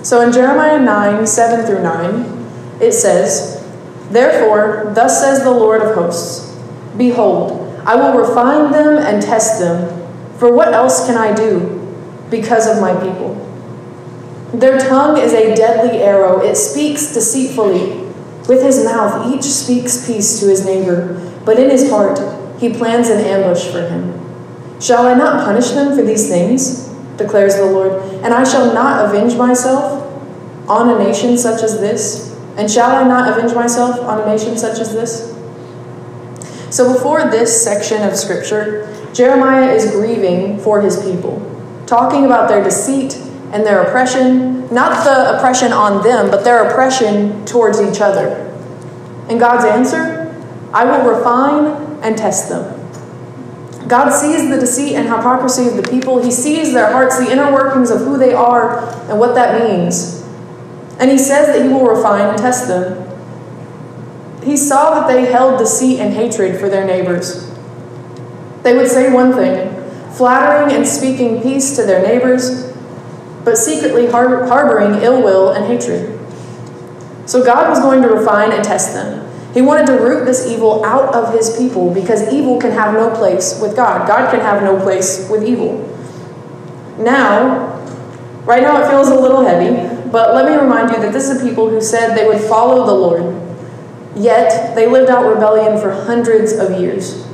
So 0.04 0.22
in 0.22 0.32
Jeremiah 0.32 0.80
9 0.80 1.26
7 1.26 1.66
through 1.66 1.82
9, 1.82 2.45
it 2.82 2.92
says, 2.92 3.64
Therefore, 4.10 4.92
thus 4.94 5.22
says 5.22 5.44
the 5.44 5.52
Lord 5.52 5.82
of 5.82 5.96
hosts 5.96 6.56
Behold, 6.98 7.62
I 7.86 7.96
will 7.96 8.18
refine 8.18 8.72
them 8.72 8.98
and 8.98 9.22
test 9.22 9.60
them, 9.60 10.08
for 10.38 10.54
what 10.54 10.74
else 10.74 11.06
can 11.06 11.18
I 11.18 11.34
do 11.34 11.82
because 12.30 12.68
of 12.68 12.82
my 12.82 12.94
people? 12.96 13.36
Their 14.54 14.80
tongue 14.80 15.18
is 15.18 15.34
a 15.34 15.56
deadly 15.56 16.00
arrow, 16.02 16.42
it 16.42 16.56
speaks 16.56 17.14
deceitfully. 17.14 18.04
With 18.48 18.62
his 18.62 18.86
mouth, 18.86 19.34
each 19.34 19.44
speaks 19.44 20.06
peace 20.06 20.40
to 20.40 20.48
his 20.48 20.66
neighbor, 20.66 21.20
but 21.46 21.60
in 21.60 21.70
his 21.70 21.90
heart, 21.90 22.20
he 22.60 22.74
plans 22.74 23.10
an 23.10 23.20
ambush 23.20 23.68
for 23.72 23.82
him. 23.82 24.14
Shall 24.80 25.08
I 25.08 25.16
not 25.16 25.46
punish 25.46 25.72
them 25.72 25.96
for 25.96 26.04
these 26.04 26.30
things? 26.30 26.86
declares 27.18 27.56
the 27.56 27.66
Lord, 27.66 28.04
and 28.24 28.34
I 28.34 28.44
shall 28.44 28.74
not 28.74 29.06
avenge 29.06 29.36
myself 29.36 30.04
on 30.68 30.90
a 30.90 31.04
nation 31.04 31.38
such 31.38 31.64
as 31.64 31.80
this? 31.80 32.35
And 32.58 32.72
shall 32.72 32.92
I 32.92 33.08
not 33.08 33.30
avenge 33.30 33.54
myself 33.54 34.00
on 34.00 34.22
a 34.22 34.26
nation 34.26 34.58
such 34.58 34.80
as 34.80 34.94
this? 34.94 35.34
So, 36.70 36.94
before 36.94 37.30
this 37.30 37.64
section 37.64 38.02
of 38.02 38.16
scripture, 38.16 38.92
Jeremiah 39.14 39.72
is 39.72 39.92
grieving 39.92 40.60
for 40.60 40.82
his 40.82 41.02
people, 41.04 41.40
talking 41.86 42.26
about 42.26 42.50
their 42.50 42.64
deceit 42.64 43.16
and 43.52 43.66
their 43.66 43.84
oppression, 43.84 44.74
not 44.74 45.04
the 45.06 45.38
oppression 45.38 45.72
on 45.72 46.04
them, 46.04 46.30
but 46.30 46.44
their 46.44 46.68
oppression 46.68 47.46
towards 47.46 47.82
each 47.82 48.02
other. 48.02 48.30
And 49.30 49.40
God's 49.40 49.66
answer 49.66 50.22
I 50.74 50.84
will 50.84 51.10
refine 51.10 52.02
and 52.04 52.18
test 52.18 52.50
them. 52.50 52.82
God 53.88 54.10
sees 54.12 54.50
the 54.50 54.60
deceit 54.60 54.96
and 54.96 55.08
hypocrisy 55.08 55.68
of 55.68 55.78
the 55.78 55.84
people. 55.84 56.22
He 56.22 56.32
sees 56.32 56.74
their 56.74 56.92
hearts, 56.92 57.18
the 57.18 57.32
inner 57.32 57.54
workings 57.54 57.92
of 57.92 58.00
who 58.00 58.18
they 58.18 58.34
are 58.34 58.80
and 59.10 59.18
what 59.18 59.36
that 59.36 59.62
means. 59.62 60.25
And 61.00 61.12
He 61.12 61.18
says 61.18 61.48
that 61.48 61.62
He 61.66 61.70
will 61.70 61.86
refine 61.86 62.30
and 62.30 62.38
test 62.38 62.68
them. 62.68 63.02
He 64.44 64.56
saw 64.56 65.00
that 65.00 65.08
they 65.08 65.26
held 65.26 65.60
deceit 65.60 66.00
and 66.00 66.14
hatred 66.14 66.60
for 66.60 66.70
their 66.70 66.86
neighbors. 66.86 67.52
They 68.62 68.76
would 68.76 68.88
say 68.88 69.12
one 69.12 69.34
thing, 69.34 69.72
flattering 70.12 70.76
and 70.76 70.88
speaking 70.88 71.42
peace 71.42 71.76
to 71.76 71.84
their 71.84 72.02
neighbors, 72.02 72.72
but 73.44 73.58
secretly 73.58 74.08
har- 74.08 74.46
harboring 74.46 75.02
ill 75.02 75.22
will 75.22 75.52
and 75.52 75.66
hatred. 75.66 76.20
So 77.26 77.44
God 77.44 77.70
was 77.70 77.80
going 77.80 78.02
to 78.04 78.08
refine 78.08 78.52
and 78.52 78.64
test 78.64 78.94
them. 78.94 79.26
He 79.54 79.62
wanted 79.62 79.88
to 79.88 79.94
root 79.94 80.26
this 80.26 80.48
evil 80.48 80.84
out 80.84 81.16
of 81.16 81.34
his 81.34 81.58
people 81.58 81.94
because 81.94 82.32
evil 82.34 82.60
can 82.60 82.72
have 82.72 82.94
no 82.94 83.16
place 83.16 83.60
with 83.62 83.76
God. 83.76 84.08
God 84.08 84.30
can 84.30 84.42
have 84.42 84.62
no 84.62 84.80
place 84.82 85.30
with 85.30 85.44
evil. 85.44 85.78
Now, 86.98 87.80
right 88.46 88.62
now 88.62 88.84
it 88.84 88.90
feels 88.90 89.08
a 89.08 89.16
little 89.16 89.46
heavy, 89.46 89.95
but 90.12 90.34
let 90.34 90.46
me 90.46 90.56
remind 90.56 90.92
you 90.92 90.98
that 90.98 91.14
this 91.14 91.30
is 91.30 91.42
people 91.42 91.70
who 91.70 91.82
said 91.82 92.16
they 92.16 92.28
would 92.28 92.42
follow 92.42 92.86
the 92.86 92.94
Lord, 92.94 93.36
yet 94.16 94.76
they 94.76 94.88
lived 94.88 95.10
out 95.10 95.26
rebellion 95.26 95.80
for 95.80 95.92
hundreds 95.92 96.54
of 96.54 96.80
years. 96.80 97.26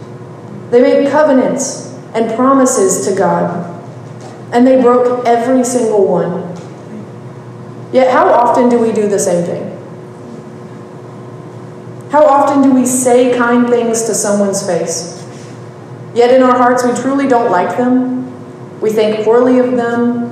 They 0.70 0.82
made 0.82 1.10
covenants 1.12 1.94
and 2.14 2.34
promises 2.36 3.08
to 3.08 3.16
God 3.16 3.72
and 4.52 4.68
they 4.68 4.82
broke 4.82 5.26
every 5.26 5.64
single 5.64 6.06
one. 6.06 6.42
Yet, 7.94 8.12
how 8.12 8.30
often 8.30 8.70
do 8.70 8.80
we 8.80 8.92
do 8.92 9.08
the 9.08 9.20
same 9.20 9.46
thing? 9.46 9.68
How 12.12 12.26
often 12.26 12.62
do 12.62 12.74
we 12.74 12.86
say 12.86 13.38
kind 13.38 13.70
things 13.70 14.04
to 14.04 14.14
someone's 14.14 14.66
face? 14.66 15.18
Yet 16.14 16.34
in 16.34 16.44
our 16.44 16.58
hearts, 16.58 16.84
we 16.84 16.94
truly 16.94 17.28
don't 17.28 17.52
like 17.52 17.78
them, 17.78 18.82
we 18.82 18.92
think 18.92 19.24
poorly 19.24 19.60
of 19.60 19.72
them, 19.72 20.30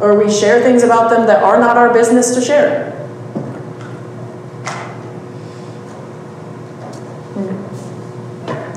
or 0.00 0.14
we 0.14 0.30
share 0.30 0.62
things 0.62 0.82
about 0.82 1.10
them 1.10 1.26
that 1.26 1.42
are 1.42 1.58
not 1.58 1.76
our 1.76 1.92
business 1.92 2.34
to 2.34 2.40
share. 2.40 2.94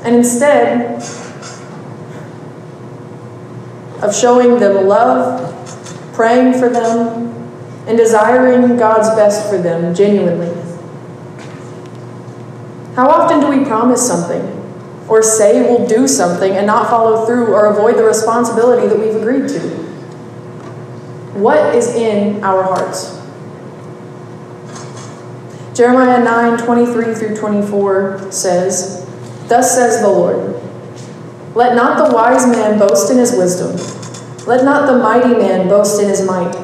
And 0.04 0.16
instead, 0.16 1.00
of 4.02 4.14
showing 4.14 4.58
them 4.58 4.88
love, 4.88 5.48
praying 6.12 6.54
for 6.54 6.68
them, 6.68 7.28
and 7.86 7.96
desiring 7.96 8.76
God's 8.76 9.08
best 9.10 9.48
for 9.48 9.58
them 9.58 9.94
genuinely. 9.94 10.52
How 12.96 13.08
often 13.08 13.40
do 13.40 13.48
we 13.48 13.64
promise 13.64 14.06
something 14.06 14.42
or 15.08 15.22
say 15.22 15.62
we'll 15.62 15.86
do 15.86 16.06
something 16.06 16.52
and 16.52 16.66
not 16.66 16.90
follow 16.90 17.24
through 17.24 17.46
or 17.46 17.66
avoid 17.66 17.96
the 17.96 18.04
responsibility 18.04 18.88
that 18.88 18.98
we've 18.98 19.14
agreed 19.14 19.48
to? 19.48 19.91
What 21.34 21.74
is 21.74 21.94
in 21.94 22.44
our 22.44 22.62
hearts? 22.62 23.18
Jeremiah 25.74 26.22
9 26.22 26.58
23 26.58 27.14
through 27.14 27.36
24 27.36 28.30
says, 28.30 29.08
Thus 29.48 29.74
says 29.74 30.02
the 30.02 30.08
Lord. 30.08 30.60
Let 31.54 31.74
not 31.74 31.96
the 31.96 32.14
wise 32.14 32.46
man 32.46 32.78
boast 32.78 33.10
in 33.10 33.16
his 33.16 33.32
wisdom. 33.32 33.76
Let 34.46 34.64
not 34.64 34.86
the 34.86 34.98
mighty 34.98 35.34
man 35.34 35.68
boast 35.68 36.02
in 36.02 36.08
his 36.08 36.26
might. 36.26 36.54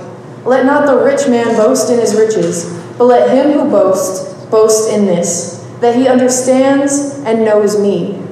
Let 0.45 0.67
not 0.67 0.87
the 0.87 1.03
rich 1.03 1.27
man 1.29 1.57
boast 1.57 1.91
in 1.91 1.99
his 1.99 2.15
riches, 2.15 2.65
but 2.99 3.05
let 3.05 3.31
him 3.31 3.53
who 3.53 3.71
boasts 3.71 4.35
boast 4.47 4.91
in 4.93 5.07
this, 5.07 5.67
that 5.81 5.97
he 5.97 6.09
understands 6.09 7.19
and 7.21 7.45
knows 7.45 7.81
me. 7.81 8.23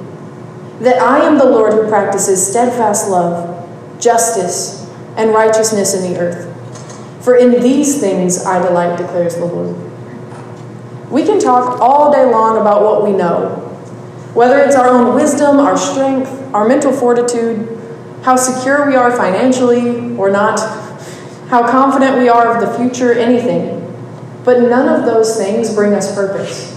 That 0.81 1.01
I 1.01 1.25
am 1.25 1.39
the 1.39 1.45
Lord 1.45 1.73
who 1.73 1.87
practices 1.87 2.45
steadfast 2.45 3.09
love, 3.09 3.67
justice, 3.99 4.76
and 5.17 5.31
righteousness 5.31 5.93
in 5.93 6.13
the 6.13 6.19
earth. 6.19 6.53
For 7.23 7.35
in 7.35 7.61
these 7.61 7.99
things 7.99 8.45
I 8.45 8.65
delight, 8.65 8.97
declares 8.97 9.35
the 9.35 9.45
Lord. 9.45 9.75
We 11.11 11.23
can 11.25 11.39
talk 11.39 11.81
all 11.81 12.11
day 12.11 12.25
long 12.25 12.57
about 12.57 12.83
what 12.83 13.03
we 13.03 13.11
know, 13.11 13.49
whether 14.33 14.59
it's 14.59 14.75
our 14.75 14.87
own 14.87 15.15
wisdom, 15.15 15.57
our 15.57 15.77
strength, 15.77 16.29
our 16.53 16.67
mental 16.67 16.93
fortitude, 16.93 17.77
how 18.23 18.35
secure 18.35 18.85
we 18.87 18.95
are 18.95 19.11
financially 19.11 20.15
or 20.17 20.29
not, 20.29 20.59
how 21.49 21.69
confident 21.69 22.17
we 22.17 22.29
are 22.29 22.55
of 22.55 22.61
the 22.61 22.77
future, 22.77 23.13
anything. 23.13 23.83
But 24.43 24.61
none 24.61 24.87
of 24.87 25.05
those 25.05 25.37
things 25.37 25.73
bring 25.73 25.93
us 25.93 26.13
purpose. 26.13 26.73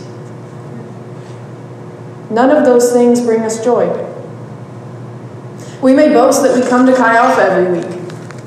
None 2.31 2.51
of 2.51 2.65
those 2.65 2.93
things 2.93 3.21
bring 3.21 3.43
us 3.43 3.63
joy. 3.65 4.07
We 5.83 5.95
may 5.95 6.13
boast 6.13 6.43
that 6.43 6.55
we 6.55 6.69
come 6.69 6.87
to 6.87 6.95
Chi 6.95 7.17
Alpha 7.17 7.43
every 7.43 7.81
week, 7.81 8.00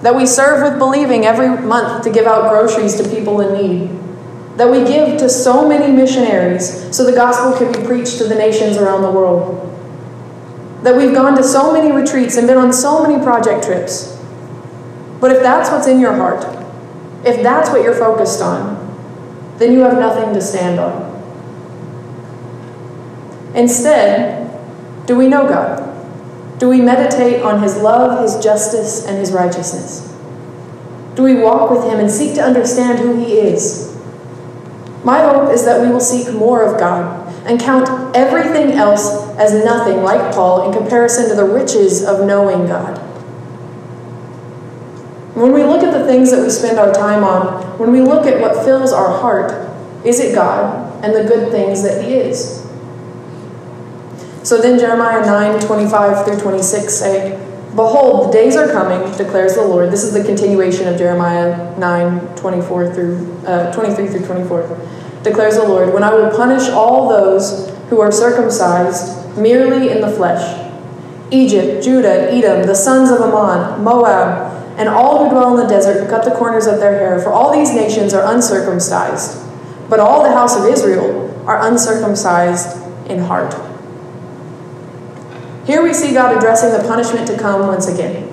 that 0.04 0.14
we 0.14 0.26
serve 0.26 0.62
with 0.62 0.78
believing 0.78 1.26
every 1.26 1.48
month 1.48 2.04
to 2.04 2.12
give 2.12 2.28
out 2.28 2.50
groceries 2.50 2.96
to 2.96 3.10
people 3.10 3.40
in 3.40 3.54
need, 3.54 4.58
that 4.58 4.70
we 4.70 4.84
give 4.84 5.18
to 5.18 5.30
so 5.30 5.68
many 5.68 5.92
missionaries 5.92 6.96
so 6.96 7.06
the 7.06 7.14
gospel 7.14 7.58
can 7.58 7.72
be 7.72 7.88
preached 7.88 8.18
to 8.18 8.26
the 8.26 8.36
nations 8.36 8.76
around 8.76 9.02
the 9.02 9.10
world, 9.10 9.70
that 10.84 10.94
we've 10.96 11.16
gone 11.16 11.38
to 11.38 11.44
so 11.44 11.72
many 11.72 11.90
retreats 11.90 12.36
and 12.36 12.46
been 12.46 12.58
on 12.58 12.74
so 12.74 13.02
many 13.02 13.24
project 13.24 13.64
trips. 13.64 14.20
But 15.22 15.32
if 15.32 15.42
that's 15.42 15.72
what's 15.72 15.88
in 15.88 16.02
your 16.02 16.14
heart, 16.14 16.44
if 17.26 17.42
that's 17.42 17.70
what 17.70 17.82
you're 17.82 17.96
focused 17.96 18.42
on, 18.42 18.82
then 19.58 19.72
you 19.72 19.80
have 19.80 19.98
nothing 19.98 20.34
to 20.34 20.42
stand 20.42 20.82
on. 20.82 21.12
Instead, 23.56 24.50
do 25.06 25.16
we 25.16 25.30
know 25.30 25.48
God? 25.48 25.93
Do 26.64 26.70
we 26.70 26.80
meditate 26.80 27.44
on 27.44 27.62
His 27.62 27.76
love, 27.76 28.22
His 28.22 28.42
justice, 28.42 29.06
and 29.06 29.18
His 29.18 29.34
righteousness? 29.34 30.00
Do 31.14 31.24
we 31.24 31.36
walk 31.36 31.70
with 31.70 31.84
Him 31.84 32.00
and 32.00 32.10
seek 32.10 32.36
to 32.36 32.42
understand 32.42 33.00
who 33.00 33.18
He 33.18 33.34
is? 33.34 33.94
My 35.04 35.20
hope 35.24 35.52
is 35.52 35.66
that 35.66 35.82
we 35.82 35.92
will 35.92 36.00
seek 36.00 36.34
more 36.34 36.64
of 36.64 36.80
God 36.80 37.28
and 37.46 37.60
count 37.60 38.16
everything 38.16 38.78
else 38.78 39.28
as 39.38 39.66
nothing, 39.66 40.04
like 40.04 40.34
Paul, 40.34 40.66
in 40.66 40.82
comparison 40.82 41.28
to 41.28 41.36
the 41.36 41.44
riches 41.44 42.06
of 42.06 42.26
knowing 42.26 42.66
God. 42.66 42.98
When 45.36 45.52
we 45.52 45.64
look 45.64 45.84
at 45.84 45.92
the 45.92 46.06
things 46.06 46.32
that 46.32 46.42
we 46.42 46.50
spend 46.50 46.80
our 46.80 46.94
time 46.94 47.26
on, 47.26 47.78
when 47.78 47.92
we 47.92 48.00
look 48.00 48.26
at 48.26 48.40
what 48.40 48.64
fills 48.64 48.94
our 48.94 49.20
heart, 49.20 49.70
is 50.06 50.22
it 50.22 50.34
God 50.34 51.04
and 51.04 51.14
the 51.14 51.26
good 51.26 51.52
things 51.52 51.84
that 51.84 52.06
He 52.06 52.14
is? 52.14 52.63
So 54.44 54.62
then 54.62 54.78
Jeremiah 54.78 55.26
9 55.26 55.62
25 55.62 56.26
through 56.26 56.40
26 56.40 56.94
say, 56.94 57.40
Behold, 57.76 58.28
the 58.28 58.34
days 58.34 58.56
are 58.56 58.72
coming, 58.72 59.10
declares 59.18 59.56
the 59.56 59.64
Lord. 59.64 59.90
This 59.90 60.04
is 60.04 60.14
the 60.14 60.24
continuation 60.24 60.88
of 60.88 60.98
Jeremiah 60.98 61.78
9 61.80 62.36
24 62.36 62.94
through, 62.94 63.38
uh, 63.48 63.74
23 63.74 64.08
through 64.10 64.26
24. 64.26 65.22
Declares 65.24 65.56
the 65.56 65.64
Lord, 65.64 65.94
when 65.94 66.04
I 66.04 66.14
will 66.14 66.30
punish 66.36 66.70
all 66.70 67.08
those 67.08 67.74
who 67.90 68.02
are 68.02 68.12
circumcised 68.12 69.38
merely 69.38 69.90
in 69.90 70.02
the 70.02 70.10
flesh 70.10 70.60
Egypt, 71.32 71.84
Judah, 71.84 72.32
Edom, 72.32 72.68
the 72.68 72.76
sons 72.76 73.10
of 73.10 73.22
Ammon, 73.22 73.82
Moab, 73.82 74.78
and 74.78 74.90
all 74.90 75.24
who 75.24 75.32
dwell 75.32 75.58
in 75.58 75.66
the 75.66 75.74
desert 75.74 76.04
who 76.04 76.08
cut 76.08 76.26
the 76.26 76.32
corners 76.32 76.68
of 76.68 76.80
their 76.80 76.94
hair, 76.94 77.20
for 77.20 77.32
all 77.32 77.52
these 77.52 77.74
nations 77.74 78.14
are 78.14 78.32
uncircumcised, 78.32 79.42
but 79.90 80.00
all 80.00 80.22
the 80.22 80.32
house 80.32 80.56
of 80.56 80.66
Israel 80.66 81.34
are 81.48 81.66
uncircumcised 81.68 82.78
in 83.10 83.20
heart. 83.20 83.73
Here 85.66 85.82
we 85.82 85.94
see 85.94 86.14
God 86.14 86.36
addressing 86.36 86.72
the 86.72 86.88
punishment 86.88 87.28
to 87.28 87.38
come 87.38 87.68
once 87.68 87.88
again. 87.88 88.30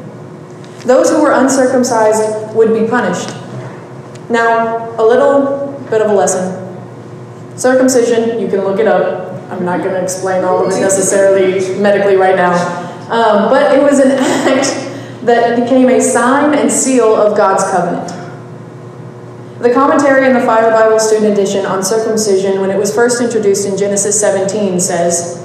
Those 0.80 1.10
who 1.10 1.22
were 1.22 1.32
uncircumcised 1.32 2.54
would 2.56 2.72
be 2.72 2.88
punished. 2.88 3.28
Now, 4.30 4.90
a 4.98 5.04
little 5.04 5.78
bit 5.90 6.00
of 6.00 6.10
a 6.10 6.14
lesson. 6.14 6.56
Circumcision, 7.56 8.40
you 8.40 8.48
can 8.48 8.60
look 8.62 8.80
it 8.80 8.86
up. 8.86 9.30
I'm 9.50 9.64
not 9.64 9.80
going 9.80 9.94
to 9.94 10.02
explain 10.02 10.44
all 10.44 10.64
of 10.64 10.72
it 10.72 10.80
necessarily 10.80 11.80
medically 11.80 12.16
right 12.16 12.36
now. 12.36 12.54
Um, 13.10 13.50
but 13.50 13.76
it 13.76 13.82
was 13.82 13.98
an 13.98 14.10
act 14.18 14.66
that 15.26 15.60
became 15.60 15.88
a 15.88 16.00
sign 16.00 16.54
and 16.54 16.70
seal 16.70 17.14
of 17.14 17.36
God's 17.36 17.64
covenant. 17.70 18.08
The 19.60 19.74
commentary 19.74 20.26
in 20.26 20.32
the 20.32 20.40
Fire 20.40 20.70
Bible 20.70 20.98
Student 20.98 21.34
Edition 21.34 21.66
on 21.66 21.82
circumcision, 21.82 22.62
when 22.62 22.70
it 22.70 22.78
was 22.78 22.94
first 22.94 23.20
introduced 23.20 23.68
in 23.68 23.76
Genesis 23.76 24.18
17, 24.18 24.80
says 24.80 25.36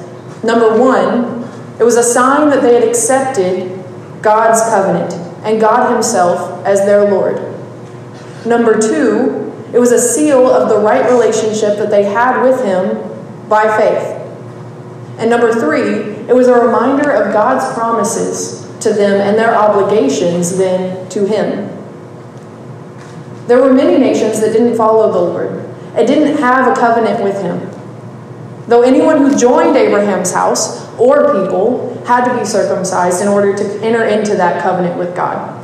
Number 0.44 0.80
one, 0.80 1.45
it 1.80 1.84
was 1.84 1.98
a 1.98 2.04
sign 2.04 2.50
that 2.50 2.62
they 2.62 2.74
had 2.74 2.84
accepted 2.84 3.84
God's 4.22 4.62
covenant 4.70 5.14
and 5.46 5.60
God 5.60 5.92
Himself 5.94 6.66
as 6.66 6.80
their 6.86 7.10
Lord. 7.10 7.36
Number 8.46 8.80
two, 8.80 9.52
it 9.74 9.80
was 9.80 9.92
a 9.92 10.00
seal 10.00 10.50
of 10.50 10.70
the 10.70 10.80
right 10.80 11.10
relationship 11.10 11.78
that 11.78 11.90
they 11.90 12.04
had 12.04 12.42
with 12.44 12.64
Him 12.64 13.50
by 13.50 13.64
faith. 13.78 14.22
And 15.20 15.30
number 15.30 15.52
three, 15.54 16.16
it 16.28 16.36
was 16.36 16.48
a 16.48 16.54
reminder 16.54 17.12
of 17.12 17.34
God's 17.34 17.74
promises 17.74 18.66
to 18.80 18.94
them 18.94 19.20
and 19.22 19.38
their 19.38 19.56
obligations 19.56 20.58
then 20.58 21.08
to 21.10 21.26
Him. 21.26 21.72
There 23.48 23.62
were 23.62 23.74
many 23.74 23.98
nations 23.98 24.40
that 24.40 24.54
didn't 24.54 24.76
follow 24.76 25.12
the 25.12 25.20
Lord 25.20 25.52
and 25.96 26.08
didn't 26.08 26.38
have 26.38 26.68
a 26.68 26.80
covenant 26.80 27.24
with 27.24 27.42
Him. 27.42 27.70
Though 28.68 28.82
anyone 28.82 29.18
who 29.18 29.38
joined 29.38 29.76
Abraham's 29.76 30.34
house 30.34 30.85
or 31.00 31.42
people 31.42 32.04
had 32.06 32.26
to 32.26 32.40
be 32.40 32.46
circumcised 32.46 33.22
in 33.22 33.28
order 33.28 33.56
to 33.56 33.64
enter 33.84 34.04
into 34.04 34.36
that 34.36 34.62
covenant 34.62 34.98
with 34.98 35.16
God. 35.16 35.56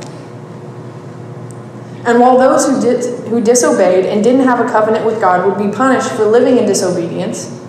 And 2.04 2.18
while 2.18 2.36
those 2.36 2.66
who, 2.66 2.80
did, 2.80 3.28
who 3.28 3.40
disobeyed 3.40 4.06
and 4.06 4.24
didn't 4.24 4.44
have 4.44 4.58
a 4.58 4.68
covenant 4.68 5.06
with 5.06 5.20
God 5.20 5.46
would 5.46 5.64
be 5.64 5.74
punished 5.74 6.10
for 6.12 6.24
living 6.24 6.58
in 6.58 6.66
disobedience, 6.66 7.60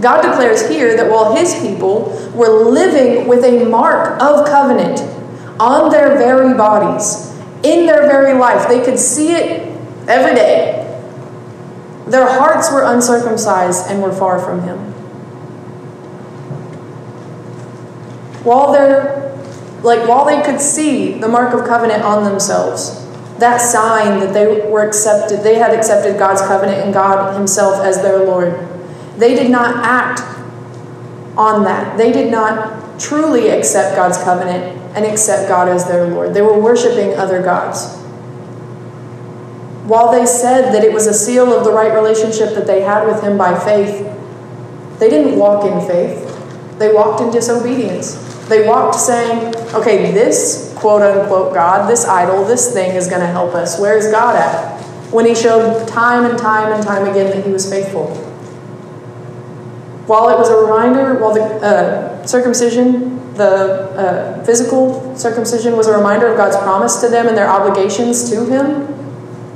God 0.00 0.22
declares 0.22 0.68
here 0.68 0.96
that 0.96 1.10
while 1.10 1.34
his 1.34 1.54
people 1.60 2.10
were 2.34 2.70
living 2.70 3.28
with 3.28 3.44
a 3.44 3.64
mark 3.64 4.20
of 4.20 4.46
covenant 4.46 5.00
on 5.60 5.90
their 5.90 6.18
very 6.18 6.54
bodies, 6.54 7.30
in 7.62 7.86
their 7.86 8.02
very 8.02 8.38
life, 8.38 8.68
they 8.68 8.84
could 8.84 8.98
see 8.98 9.32
it 9.32 9.68
every 10.08 10.34
day. 10.34 10.78
Their 12.06 12.26
hearts 12.26 12.70
were 12.72 12.82
uncircumcised 12.82 13.90
and 13.90 14.02
were 14.02 14.12
far 14.12 14.38
from 14.38 14.62
him. 14.62 14.91
While 18.44 18.72
they're 18.72 19.22
like 19.82 20.08
while 20.08 20.24
they 20.24 20.42
could 20.42 20.60
see 20.60 21.18
the 21.18 21.28
mark 21.28 21.54
of 21.54 21.66
covenant 21.66 22.02
on 22.02 22.24
themselves, 22.24 23.02
that 23.38 23.58
sign 23.58 24.20
that 24.20 24.32
they 24.32 24.66
were 24.68 24.86
accepted, 24.86 25.42
they 25.42 25.56
had 25.56 25.74
accepted 25.74 26.18
God's 26.18 26.40
covenant 26.42 26.78
and 26.84 26.94
God 26.94 27.34
Himself 27.36 27.84
as 27.84 28.00
their 28.00 28.24
Lord. 28.24 28.54
They 29.18 29.34
did 29.34 29.50
not 29.50 29.84
act 29.84 30.20
on 31.36 31.64
that. 31.64 31.98
They 31.98 32.12
did 32.12 32.30
not 32.30 33.00
truly 33.00 33.48
accept 33.48 33.96
God's 33.96 34.18
covenant 34.18 34.78
and 34.96 35.04
accept 35.04 35.48
God 35.48 35.68
as 35.68 35.88
their 35.88 36.06
Lord. 36.06 36.34
They 36.34 36.42
were 36.42 36.58
worshiping 36.58 37.14
other 37.14 37.42
gods. 37.42 37.96
While 39.86 40.12
they 40.12 40.26
said 40.26 40.72
that 40.72 40.84
it 40.84 40.92
was 40.92 41.08
a 41.08 41.14
seal 41.14 41.52
of 41.52 41.64
the 41.64 41.72
right 41.72 41.92
relationship 41.92 42.54
that 42.54 42.66
they 42.68 42.82
had 42.82 43.06
with 43.06 43.22
Him 43.22 43.36
by 43.36 43.58
faith, 43.58 44.06
they 45.00 45.10
didn't 45.10 45.36
walk 45.36 45.64
in 45.64 45.84
faith. 45.88 46.28
They 46.78 46.92
walked 46.92 47.20
in 47.20 47.30
disobedience. 47.32 48.31
They 48.48 48.66
walked 48.66 48.98
saying, 48.98 49.54
okay, 49.74 50.12
this 50.12 50.74
quote 50.76 51.02
unquote 51.02 51.54
God, 51.54 51.88
this 51.88 52.04
idol, 52.04 52.44
this 52.44 52.72
thing 52.72 52.96
is 52.96 53.08
going 53.08 53.20
to 53.20 53.26
help 53.26 53.54
us. 53.54 53.78
Where 53.78 53.96
is 53.96 54.10
God 54.10 54.36
at? 54.36 54.82
When 55.12 55.26
He 55.26 55.34
showed 55.34 55.86
time 55.86 56.24
and 56.24 56.38
time 56.38 56.72
and 56.72 56.82
time 56.82 57.06
again 57.06 57.30
that 57.30 57.44
He 57.46 57.52
was 57.52 57.70
faithful. 57.70 58.14
While 60.06 60.30
it 60.30 60.38
was 60.38 60.48
a 60.48 60.56
reminder, 60.56 61.20
while 61.20 61.32
the 61.32 61.42
uh, 61.42 62.26
circumcision, 62.26 63.34
the 63.34 63.44
uh, 63.44 64.44
physical 64.44 65.16
circumcision 65.16 65.76
was 65.76 65.86
a 65.86 65.96
reminder 65.96 66.26
of 66.26 66.36
God's 66.36 66.56
promise 66.56 67.00
to 67.00 67.08
them 67.08 67.28
and 67.28 67.36
their 67.36 67.48
obligations 67.48 68.28
to 68.30 68.44
Him, 68.44 68.88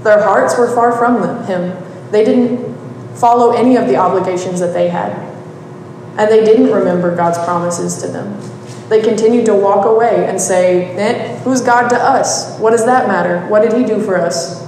their 0.05 0.23
hearts 0.23 0.57
were 0.57 0.73
far 0.73 0.97
from 0.97 1.45
Him. 1.47 1.77
They 2.13 2.25
didn't 2.25 2.77
follow 3.17 3.53
any 3.53 3.77
of 3.77 3.89
the 3.89 3.97
obligations 3.97 4.61
that 4.61 4.73
they 4.73 4.89
had. 4.89 5.13
And 6.19 6.31
they 6.31 6.45
didn't 6.45 6.73
remember 6.73 7.15
God's 7.15 7.39
promises 7.39 8.01
to 8.03 8.09
them. 8.09 8.41
They 8.89 9.03
continued 9.03 9.47
to 9.47 9.55
walk 9.55 9.85
away 9.85 10.27
and 10.29 10.41
say, 10.41 10.97
eh, 10.97 11.39
Who's 11.41 11.61
God 11.61 11.89
to 11.89 11.97
us? 11.97 12.59
What 12.59 12.71
does 12.71 12.87
that 12.87 13.09
matter? 13.09 13.47
What 13.49 13.63
did 13.63 13.73
He 13.73 13.85
do 13.85 14.01
for 14.03 14.17
us? 14.17 14.65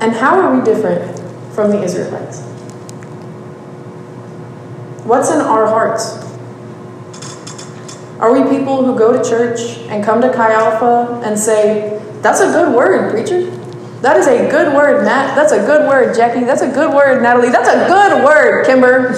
And 0.00 0.12
how 0.12 0.40
are 0.40 0.56
we 0.56 0.64
different 0.64 1.18
from 1.54 1.70
the 1.70 1.82
Israelites? 1.82 2.40
What's 5.04 5.30
in 5.30 5.40
our 5.40 5.66
hearts? 5.66 6.16
Are 8.18 8.32
we 8.32 8.48
people 8.50 8.84
who 8.84 8.98
go 8.98 9.12
to 9.12 9.28
church 9.28 9.78
and 9.88 10.04
come 10.04 10.20
to 10.20 10.32
Chi 10.32 10.52
Alpha 10.52 11.20
and 11.24 11.38
say, 11.38 12.02
That's 12.22 12.40
a 12.40 12.46
good 12.46 12.74
word, 12.74 13.10
preacher? 13.12 13.59
That 14.02 14.16
is 14.16 14.26
a 14.26 14.50
good 14.50 14.74
word, 14.74 15.04
Matt. 15.04 15.36
That's 15.36 15.52
a 15.52 15.58
good 15.66 15.86
word, 15.86 16.16
Jackie. 16.16 16.44
That's 16.44 16.62
a 16.62 16.72
good 16.72 16.94
word, 16.94 17.22
Natalie. 17.22 17.50
That's 17.50 17.68
a 17.68 17.86
good 17.86 18.24
word, 18.24 18.64
Kimber. 18.64 19.08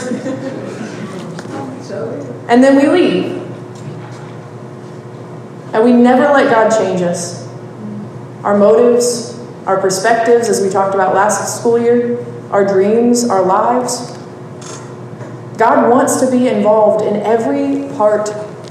and 2.49 2.63
then 2.63 2.77
we 2.77 2.89
leave. 2.89 3.43
And 5.73 5.85
we 5.85 5.93
never 5.93 6.25
let 6.25 6.51
God 6.51 6.77
change 6.77 7.01
us. 7.01 7.49
Our 8.43 8.59
motives, 8.59 9.39
our 9.67 9.81
perspectives, 9.81 10.49
as 10.49 10.61
we 10.61 10.69
talked 10.69 10.97
about 10.97 11.15
last 11.15 11.61
school 11.61 11.79
year, 11.79 12.19
our 12.51 12.67
dreams, 12.67 13.29
our 13.29 13.43
lives. 13.45 14.19
God 15.59 15.89
wants 15.91 16.21
to 16.21 16.31
be 16.31 16.49
involved 16.49 17.05
in 17.05 17.17
every 17.23 17.89
part 17.97 18.31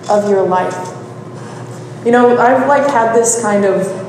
of 0.09 0.29
your 0.29 0.45
life. 0.45 0.75
You 2.05 2.11
know, 2.11 2.37
I've 2.37 2.67
like 2.67 2.91
had 2.91 3.15
this 3.15 3.41
kind 3.41 3.63
of 3.63 4.00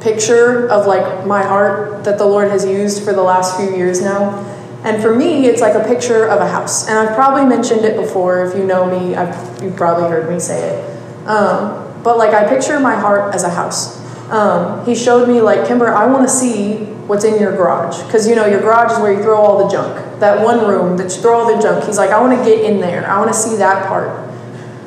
picture 0.00 0.68
of 0.68 0.86
like 0.86 1.26
my 1.26 1.42
heart 1.42 2.04
that 2.04 2.18
the 2.18 2.24
Lord 2.24 2.50
has 2.50 2.64
used 2.64 3.04
for 3.04 3.12
the 3.12 3.22
last 3.22 3.56
few 3.58 3.76
years 3.76 4.00
now. 4.00 4.46
And 4.82 5.02
for 5.02 5.14
me, 5.14 5.46
it's 5.46 5.60
like 5.60 5.74
a 5.74 5.86
picture 5.86 6.26
of 6.26 6.40
a 6.40 6.48
house. 6.48 6.88
And 6.88 6.98
I've 6.98 7.14
probably 7.14 7.44
mentioned 7.44 7.84
it 7.84 7.96
before. 7.96 8.46
If 8.46 8.56
you 8.56 8.64
know 8.64 8.86
me, 8.86 9.14
I've, 9.14 9.62
you've 9.62 9.76
probably 9.76 10.08
heard 10.08 10.32
me 10.32 10.40
say 10.40 10.70
it. 10.70 11.28
Um, 11.28 12.02
but 12.02 12.16
like, 12.16 12.32
I 12.32 12.48
picture 12.48 12.80
my 12.80 12.96
heart 12.96 13.34
as 13.34 13.44
a 13.44 13.50
house. 13.50 14.00
Um, 14.30 14.86
he 14.86 14.94
showed 14.94 15.28
me, 15.28 15.42
like, 15.42 15.66
Kimber, 15.66 15.88
I 15.88 16.06
want 16.06 16.26
to 16.26 16.32
see 16.32 16.84
what's 17.06 17.24
in 17.24 17.38
your 17.38 17.54
garage. 17.54 18.02
Because, 18.04 18.26
you 18.26 18.34
know, 18.34 18.46
your 18.46 18.60
garage 18.60 18.92
is 18.92 18.98
where 19.00 19.12
you 19.12 19.22
throw 19.22 19.36
all 19.36 19.64
the 19.64 19.70
junk. 19.70 20.20
That 20.20 20.42
one 20.42 20.66
room 20.66 20.96
that 20.96 21.14
you 21.14 21.20
throw 21.20 21.40
all 21.40 21.54
the 21.54 21.62
junk. 21.62 21.84
He's 21.84 21.98
like, 21.98 22.10
I 22.10 22.20
want 22.20 22.38
to 22.38 22.44
get 22.44 22.64
in 22.64 22.80
there. 22.80 23.06
I 23.10 23.18
want 23.18 23.30
to 23.30 23.38
see 23.38 23.56
that 23.56 23.86
part. 23.86 24.08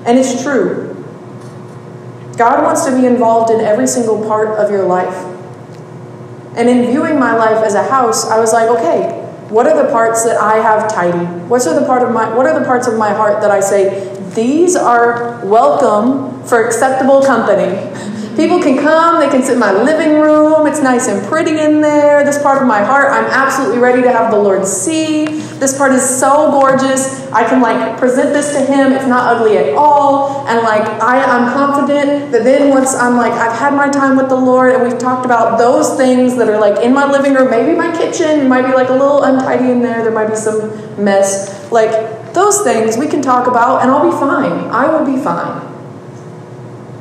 And 0.07 0.17
it's 0.17 0.41
true. 0.41 0.92
God 2.37 2.63
wants 2.63 2.85
to 2.85 2.95
be 2.99 3.05
involved 3.05 3.51
in 3.51 3.61
every 3.61 3.87
single 3.87 4.25
part 4.25 4.59
of 4.59 4.71
your 4.71 4.85
life. 4.85 5.15
And 6.55 6.69
in 6.69 6.87
viewing 6.87 7.19
my 7.19 7.35
life 7.35 7.63
as 7.63 7.75
a 7.75 7.83
house, 7.83 8.29
I 8.29 8.39
was 8.39 8.53
like, 8.53 8.69
okay, 8.69 9.19
what 9.49 9.67
are 9.67 9.83
the 9.83 9.91
parts 9.91 10.23
that 10.23 10.37
I 10.37 10.57
have 10.57 10.91
tidy? 10.91 11.25
What's 11.45 11.67
are 11.67 11.79
the 11.79 11.85
part 11.85 12.01
of 12.01 12.11
my 12.11 12.33
what 12.35 12.47
are 12.47 12.59
the 12.59 12.65
parts 12.65 12.87
of 12.87 12.97
my 12.97 13.13
heart 13.13 13.41
that 13.41 13.51
I 13.51 13.59
say 13.59 14.17
these 14.33 14.75
are 14.75 15.45
welcome 15.45 16.43
for 16.43 16.65
acceptable 16.65 17.21
company? 17.21 17.91
People 18.35 18.59
can 18.59 18.79
come, 18.79 19.19
they 19.19 19.29
can 19.29 19.43
sit 19.43 19.53
in 19.53 19.59
my 19.59 19.71
living 19.71 20.19
room, 20.19 20.65
it's 20.65 20.81
nice 20.81 21.07
and 21.07 21.23
pretty 21.27 21.59
in 21.59 21.81
there. 21.81 22.25
This 22.25 22.41
part 22.41 22.59
of 22.59 22.67
my 22.67 22.83
heart, 22.83 23.09
I'm 23.11 23.25
absolutely 23.25 23.77
ready 23.77 24.01
to 24.01 24.11
have 24.11 24.31
the 24.31 24.39
Lord 24.39 24.65
see. 24.65 25.25
This 25.59 25.77
part 25.77 25.91
is 25.91 26.03
so 26.03 26.49
gorgeous. 26.49 27.31
I 27.31 27.47
can 27.47 27.61
like 27.61 27.99
present 27.99 28.33
this 28.33 28.53
to 28.53 28.61
Him, 28.65 28.91
it's 28.91 29.05
not 29.05 29.35
ugly 29.35 29.57
at 29.57 29.75
all. 29.75 30.47
And 30.47 30.63
like, 30.63 30.81
I, 30.81 31.21
I'm 31.23 31.53
confident 31.53 32.31
that 32.31 32.43
then 32.43 32.69
once 32.69 32.95
I'm 32.95 33.17
like, 33.17 33.33
I've 33.33 33.55
had 33.55 33.75
my 33.75 33.87
time 33.89 34.17
with 34.17 34.29
the 34.29 34.35
Lord 34.35 34.73
and 34.73 34.81
we've 34.81 34.97
talked 34.97 35.27
about 35.27 35.59
those 35.59 35.95
things 35.95 36.35
that 36.37 36.49
are 36.49 36.59
like 36.59 36.83
in 36.83 36.91
my 36.91 37.09
living 37.09 37.35
room, 37.35 37.51
maybe 37.51 37.77
my 37.77 37.95
kitchen 37.95 38.49
might 38.49 38.65
be 38.65 38.73
like 38.73 38.89
a 38.89 38.93
little 38.93 39.21
untidy 39.21 39.69
in 39.69 39.83
there, 39.83 40.01
there 40.01 40.11
might 40.11 40.29
be 40.29 40.35
some 40.35 40.71
mess. 41.01 41.71
Like, 41.71 42.33
those 42.33 42.63
things 42.63 42.97
we 42.97 43.07
can 43.07 43.21
talk 43.21 43.45
about 43.45 43.83
and 43.83 43.91
I'll 43.91 44.09
be 44.09 44.17
fine. 44.17 44.71
I 44.71 44.87
will 44.87 45.05
be 45.05 45.21
fine. 45.21 45.72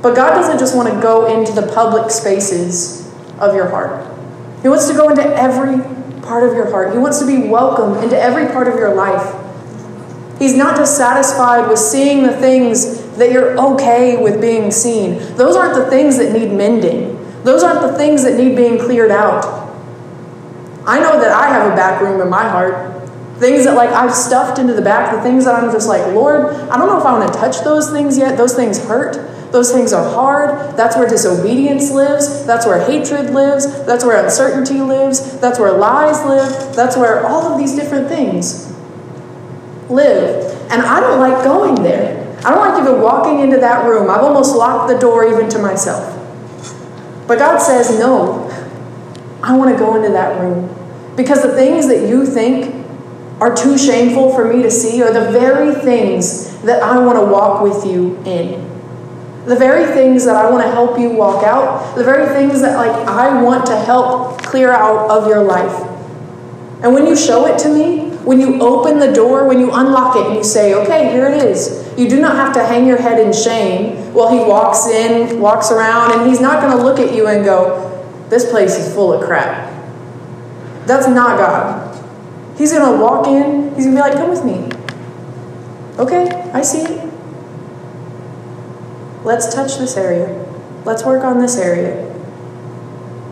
But 0.02 0.16
God 0.16 0.30
doesn't 0.30 0.58
just 0.58 0.76
want 0.76 0.92
to 0.92 1.00
go 1.00 1.26
into 1.26 1.52
the 1.52 1.72
public 1.72 2.10
spaces 2.10 3.08
of 3.38 3.54
your 3.54 3.68
heart, 3.68 4.06
He 4.62 4.68
wants 4.68 4.88
to 4.88 4.94
go 4.94 5.08
into 5.08 5.24
every 5.24 5.78
part 6.22 6.48
of 6.48 6.54
your 6.54 6.70
heart. 6.70 6.92
He 6.92 6.98
wants 6.98 7.18
to 7.18 7.26
be 7.26 7.48
welcome 7.48 8.02
into 8.02 8.20
every 8.20 8.46
part 8.46 8.68
of 8.68 8.74
your 8.74 8.94
life. 8.94 9.38
He's 10.38 10.56
not 10.56 10.76
just 10.76 10.96
satisfied 10.96 11.68
with 11.68 11.78
seeing 11.78 12.22
the 12.22 12.36
things 12.36 13.02
that 13.16 13.30
you're 13.30 13.58
okay 13.72 14.22
with 14.22 14.40
being 14.40 14.70
seen. 14.70 15.18
Those 15.36 15.56
aren't 15.56 15.74
the 15.74 15.88
things 15.90 16.16
that 16.18 16.32
need 16.32 16.52
mending, 16.52 17.18
those 17.44 17.62
aren't 17.62 17.82
the 17.82 17.96
things 17.96 18.24
that 18.24 18.36
need 18.36 18.56
being 18.56 18.78
cleared 18.78 19.10
out. 19.10 19.44
I 20.84 20.98
know 20.98 21.20
that 21.20 21.30
I 21.30 21.48
have 21.48 21.72
a 21.72 21.76
back 21.76 22.00
room 22.00 22.20
in 22.20 22.28
my 22.28 22.48
heart. 22.48 23.08
Things 23.38 23.64
that 23.64 23.74
like 23.74 23.90
I've 23.90 24.14
stuffed 24.14 24.58
into 24.58 24.72
the 24.72 24.82
back, 24.82 25.14
the 25.14 25.22
things 25.22 25.44
that 25.44 25.54
I'm 25.54 25.70
just 25.72 25.88
like, 25.88 26.04
Lord, 26.14 26.46
I 26.46 26.76
don't 26.76 26.86
know 26.86 26.98
if 26.98 27.04
I 27.04 27.18
want 27.18 27.32
to 27.32 27.38
touch 27.38 27.60
those 27.60 27.90
things 27.90 28.16
yet. 28.16 28.36
Those 28.36 28.54
things 28.54 28.84
hurt. 28.84 29.16
Those 29.52 29.70
things 29.70 29.92
are 29.92 30.02
hard. 30.12 30.76
That's 30.78 30.96
where 30.96 31.06
disobedience 31.06 31.90
lives. 31.90 32.46
That's 32.46 32.64
where 32.64 32.82
hatred 32.84 33.30
lives. 33.34 33.84
That's 33.84 34.02
where 34.02 34.24
uncertainty 34.24 34.80
lives. 34.80 35.38
That's 35.40 35.58
where 35.58 35.72
lies 35.72 36.24
live. 36.24 36.74
That's 36.74 36.96
where 36.96 37.26
all 37.26 37.52
of 37.52 37.58
these 37.58 37.74
different 37.74 38.08
things 38.08 38.72
live. 39.90 40.50
And 40.72 40.80
I 40.80 41.00
don't 41.00 41.20
like 41.20 41.44
going 41.44 41.74
there. 41.82 42.18
I 42.44 42.50
don't 42.50 42.66
like 42.66 42.80
even 42.80 43.02
walking 43.02 43.40
into 43.40 43.58
that 43.58 43.86
room. 43.86 44.08
I've 44.08 44.22
almost 44.22 44.56
locked 44.56 44.90
the 44.90 44.98
door 44.98 45.30
even 45.30 45.50
to 45.50 45.58
myself. 45.58 46.18
But 47.28 47.38
God 47.38 47.58
says, 47.58 47.98
no, 47.98 48.48
I 49.42 49.54
want 49.54 49.70
to 49.70 49.78
go 49.78 49.96
into 49.96 50.08
that 50.12 50.40
room. 50.40 50.74
Because 51.14 51.42
the 51.42 51.52
things 51.52 51.88
that 51.88 52.08
you 52.08 52.24
think 52.24 52.86
are 53.38 53.54
too 53.54 53.76
shameful 53.76 54.34
for 54.34 54.50
me 54.50 54.62
to 54.62 54.70
see 54.70 55.02
are 55.02 55.12
the 55.12 55.30
very 55.30 55.74
things 55.74 56.62
that 56.62 56.82
I 56.82 57.04
want 57.04 57.18
to 57.18 57.24
walk 57.26 57.62
with 57.62 57.84
you 57.84 58.16
in. 58.24 58.71
The 59.44 59.56
very 59.56 59.86
things 59.86 60.24
that 60.24 60.36
I 60.36 60.48
want 60.48 60.62
to 60.62 60.70
help 60.70 60.98
you 60.98 61.10
walk 61.10 61.44
out, 61.44 61.96
the 61.96 62.04
very 62.04 62.26
things 62.28 62.60
that 62.60 62.76
like 62.76 62.94
I 63.08 63.42
want 63.42 63.66
to 63.66 63.76
help 63.76 64.40
clear 64.42 64.72
out 64.72 65.10
of 65.10 65.26
your 65.26 65.42
life. 65.42 65.88
And 66.82 66.94
when 66.94 67.06
you 67.06 67.16
show 67.16 67.46
it 67.46 67.58
to 67.60 67.68
me, 67.68 68.10
when 68.24 68.40
you 68.40 68.60
open 68.60 69.00
the 69.00 69.12
door, 69.12 69.48
when 69.48 69.58
you 69.58 69.72
unlock 69.72 70.14
it 70.16 70.26
and 70.26 70.36
you 70.36 70.44
say, 70.44 70.74
"Okay, 70.74 71.10
here 71.10 71.26
it 71.26 71.42
is." 71.42 71.82
You 71.96 72.08
do 72.08 72.20
not 72.20 72.36
have 72.36 72.52
to 72.54 72.60
hang 72.60 72.86
your 72.86 72.98
head 72.98 73.18
in 73.18 73.32
shame 73.32 74.14
while 74.14 74.28
he 74.28 74.38
walks 74.38 74.86
in, 74.86 75.40
walks 75.40 75.72
around, 75.72 76.12
and 76.12 76.28
he's 76.28 76.40
not 76.40 76.62
going 76.62 76.76
to 76.76 76.82
look 76.82 77.00
at 77.00 77.12
you 77.12 77.26
and 77.26 77.44
go, 77.44 77.90
"This 78.28 78.48
place 78.48 78.78
is 78.78 78.94
full 78.94 79.12
of 79.12 79.22
crap." 79.22 79.68
That's 80.86 81.08
not 81.08 81.36
God. 81.36 81.98
He's 82.56 82.72
going 82.72 82.92
to 82.92 83.02
walk 83.02 83.26
in, 83.26 83.74
he's 83.74 83.86
going 83.86 83.96
to 83.96 84.02
be 84.02 84.08
like, 84.08 84.14
"Come 84.14 84.30
with 84.30 84.44
me." 84.44 84.68
Okay, 85.98 86.30
I 86.54 86.62
see 86.62 86.82
it. 86.82 87.11
Let's 89.24 89.54
touch 89.54 89.78
this 89.78 89.96
area. 89.96 90.28
Let's 90.84 91.04
work 91.04 91.22
on 91.24 91.40
this 91.40 91.56
area. 91.56 92.08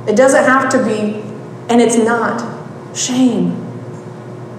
It 0.07 0.16
doesn't 0.16 0.44
have 0.44 0.70
to 0.70 0.85
be, 0.85 1.22
and 1.68 1.81
it's 1.81 1.96
not, 1.96 2.96
shame. 2.96 3.57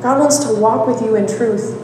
God 0.02 0.20
wants 0.20 0.40
to 0.46 0.54
walk 0.54 0.88
with 0.88 1.02
you 1.02 1.16
in 1.16 1.28
truth, 1.28 1.80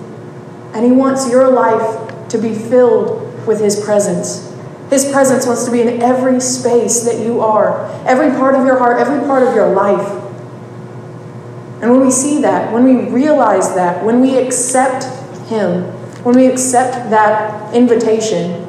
and 0.74 0.86
He 0.86 0.92
wants 0.92 1.30
your 1.30 1.50
life 1.50 2.28
to 2.30 2.38
be 2.38 2.54
filled 2.54 3.48
with 3.48 3.62
His 3.62 3.80
presence. 3.80 4.54
His 4.90 5.10
presence 5.12 5.46
wants 5.46 5.66
to 5.66 5.72
be 5.72 5.82
in 5.82 6.02
every 6.02 6.40
space 6.42 7.02
that 7.02 7.24
you 7.24 7.42
are, 7.42 7.90
every 8.06 8.32
part 8.32 8.56
of 8.56 8.66
your 8.66 8.78
heart, 8.78 9.00
every 9.00 9.26
part 9.26 9.44
of 9.44 9.56
your 9.56 9.74
life. 9.74 10.24
And 11.82 11.92
when 11.92 12.02
we 12.02 12.12
see 12.12 12.42
that, 12.42 12.74
when 12.74 12.84
we 12.84 13.10
realize 13.10 13.76
that, 13.76 14.04
when 14.04 14.20
we 14.20 14.38
accept 14.38 15.06
Him, 15.48 15.84
when 16.24 16.36
we 16.36 16.48
accept 16.48 17.10
that 17.12 17.74
invitation, 17.74 18.67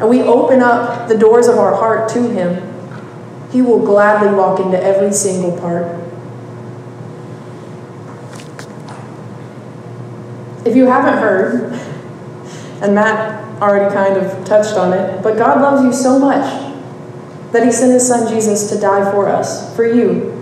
and 0.00 0.08
we 0.08 0.22
open 0.22 0.60
up 0.60 1.08
the 1.08 1.16
doors 1.16 1.46
of 1.46 1.58
our 1.58 1.74
heart 1.74 2.08
to 2.10 2.30
Him, 2.30 2.72
He 3.50 3.62
will 3.62 3.84
gladly 3.84 4.34
walk 4.34 4.60
into 4.60 4.82
every 4.82 5.12
single 5.12 5.56
part. 5.58 5.86
If 10.66 10.74
you 10.74 10.86
haven't 10.86 11.18
heard, 11.18 11.72
and 12.82 12.94
Matt 12.94 13.62
already 13.62 13.94
kind 13.94 14.16
of 14.16 14.44
touched 14.44 14.74
on 14.74 14.92
it, 14.92 15.22
but 15.22 15.36
God 15.36 15.60
loves 15.60 15.82
you 15.84 15.92
so 15.92 16.18
much 16.18 16.74
that 17.52 17.64
He 17.64 17.70
sent 17.70 17.92
His 17.92 18.06
Son 18.06 18.28
Jesus 18.28 18.68
to 18.70 18.80
die 18.80 19.10
for 19.12 19.28
us, 19.28 19.74
for 19.76 19.86
you. 19.86 20.32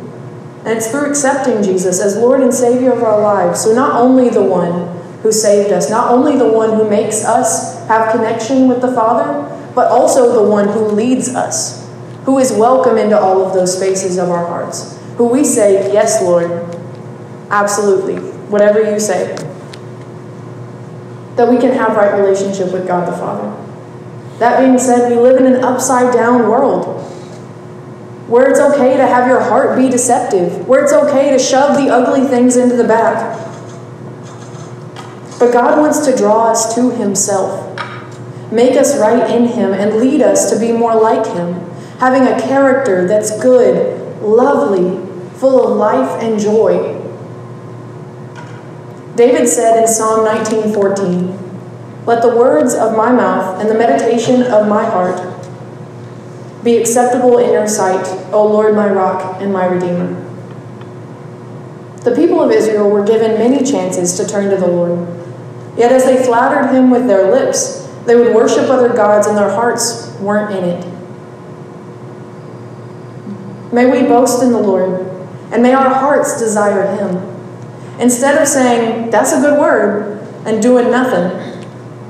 And 0.65 0.79
it's 0.79 0.91
through 0.91 1.11
accepting 1.11 1.63
Jesus 1.63 2.01
as 2.01 2.17
Lord 2.17 2.41
and 2.41 2.55
Savior 2.55 2.93
of 2.93 3.03
our 3.03 3.21
lives. 3.21 3.61
So, 3.61 3.75
not 3.75 4.01
only 4.01 4.29
the 4.29 4.43
one 4.43 4.97
who 5.23 5.33
saved 5.33 5.73
us, 5.73 5.91
not 5.91 6.11
only 6.11 6.39
the 6.39 6.51
one 6.51 6.71
who 6.77 6.89
makes 6.89 7.25
us 7.25 7.72
have 7.89 8.13
connection 8.13 8.69
with 8.69 8.81
the 8.81 8.93
Father, 8.93 9.49
but 9.75 9.91
also 9.91 10.43
the 10.45 10.51
one 10.51 10.69
who 10.69 10.89
leads 10.89 11.35
us, 11.35 11.89
who 12.25 12.39
is 12.39 12.53
welcome 12.53 12.97
into 12.97 13.19
all 13.19 13.45
of 13.45 13.55
those 13.55 13.77
spaces 13.77 14.19
of 14.19 14.31
our 14.31 14.47
hearts, 14.47 14.99
who 15.17 15.27
we 15.27 15.45
say, 15.45 15.93
Yes, 15.93 16.23
Lord, 16.23 16.51
absolutely, 17.51 18.17
whatever 18.49 18.83
you 18.83 19.01
say. 19.01 19.35
That 21.37 21.49
we 21.49 21.59
can 21.59 21.73
have 21.73 21.97
right 21.97 22.19
relationship 22.19 22.73
with 22.73 22.87
God 22.87 23.09
the 23.09 23.17
Father. 23.17 23.59
That 24.39 24.61
being 24.61 24.79
said, 24.79 25.11
we 25.11 25.17
live 25.17 25.37
in 25.37 25.47
an 25.47 25.65
upside 25.65 26.13
down 26.13 26.49
world 26.49 27.01
where 28.33 28.49
it's 28.49 28.61
okay 28.61 28.97
to 28.97 29.07
have 29.07 29.29
your 29.29 29.41
heart 29.41 29.77
be 29.77 29.91
deceptive, 29.91 30.67
where 30.67 30.83
it's 30.83 30.93
okay 30.93 31.31
to 31.31 31.39
shove 31.39 31.77
the 31.77 31.91
ugly 31.91 32.27
things 32.27 32.57
into 32.57 32.77
the 32.77 32.85
back. 32.85 33.52
But 35.43 35.53
God 35.53 35.81
wants 35.81 36.07
to 36.07 36.17
draw 36.17 36.53
us 36.53 36.73
to 36.77 36.91
Himself, 36.91 37.67
make 38.53 38.77
us 38.77 38.97
right 38.97 39.29
in 39.29 39.47
Him, 39.47 39.73
and 39.73 39.97
lead 39.97 40.23
us 40.23 40.49
to 40.53 40.57
be 40.57 40.71
more 40.71 40.95
like 40.95 41.27
Him, 41.27 41.55
having 41.99 42.23
a 42.23 42.41
character 42.41 43.09
that's 43.09 43.43
good, 43.43 44.23
lovely, 44.23 45.05
full 45.35 45.67
of 45.67 45.77
life 45.77 46.23
and 46.23 46.39
joy. 46.39 46.97
David 49.17 49.49
said 49.49 49.81
in 49.81 49.89
Psalm 49.89 50.25
19:14, 50.25 51.37
"Let 52.07 52.23
the 52.23 52.37
words 52.37 52.77
of 52.77 52.97
my 52.97 53.11
mouth 53.11 53.61
and 53.61 53.69
the 53.69 53.75
meditation 53.75 54.45
of 54.45 54.69
my 54.69 54.85
heart 54.85 55.23
be 56.63 56.77
acceptable 56.77 57.39
in 57.39 57.51
your 57.51 57.67
sight, 57.67 58.07
O 58.33 58.47
Lord, 58.47 58.77
my 58.77 58.89
rock 58.89 59.39
and 59.41 59.53
my 59.53 59.67
redeemer." 59.67 60.15
The 62.05 62.13
people 62.13 62.41
of 62.41 62.53
Israel 62.53 62.89
were 62.89 63.03
given 63.03 63.33
many 63.33 63.65
chances 63.65 64.17
to 64.19 64.25
turn 64.25 64.49
to 64.49 64.57
the 64.57 64.69
Lord. 64.69 64.99
Yet 65.77 65.93
as 65.93 66.05
they 66.05 66.23
flattered 66.23 66.75
him 66.75 66.91
with 66.91 67.07
their 67.07 67.31
lips, 67.31 67.89
they 68.07 68.17
would 68.17 68.35
worship 68.35 68.69
other 68.69 68.93
gods 68.93 69.27
and 69.27 69.37
their 69.37 69.51
hearts 69.51 70.15
weren't 70.21 70.55
in 70.57 70.65
it. 70.65 70.93
May 73.73 73.87
we 73.91 74.07
boast 74.07 74.43
in 74.43 74.53
the 74.53 74.59
Lord, 74.59 75.01
and 75.51 75.63
may 75.63 75.73
our 75.73 75.89
hearts 75.89 76.39
desire 76.39 76.95
Him. 76.95 77.17
Instead 77.99 78.41
of 78.41 78.47
saying, 78.47 79.11
that's 79.11 79.33
a 79.33 79.41
good 79.41 79.59
word, 79.59 80.21
and 80.45 80.61
doing 80.61 80.91
nothing, 80.91 81.39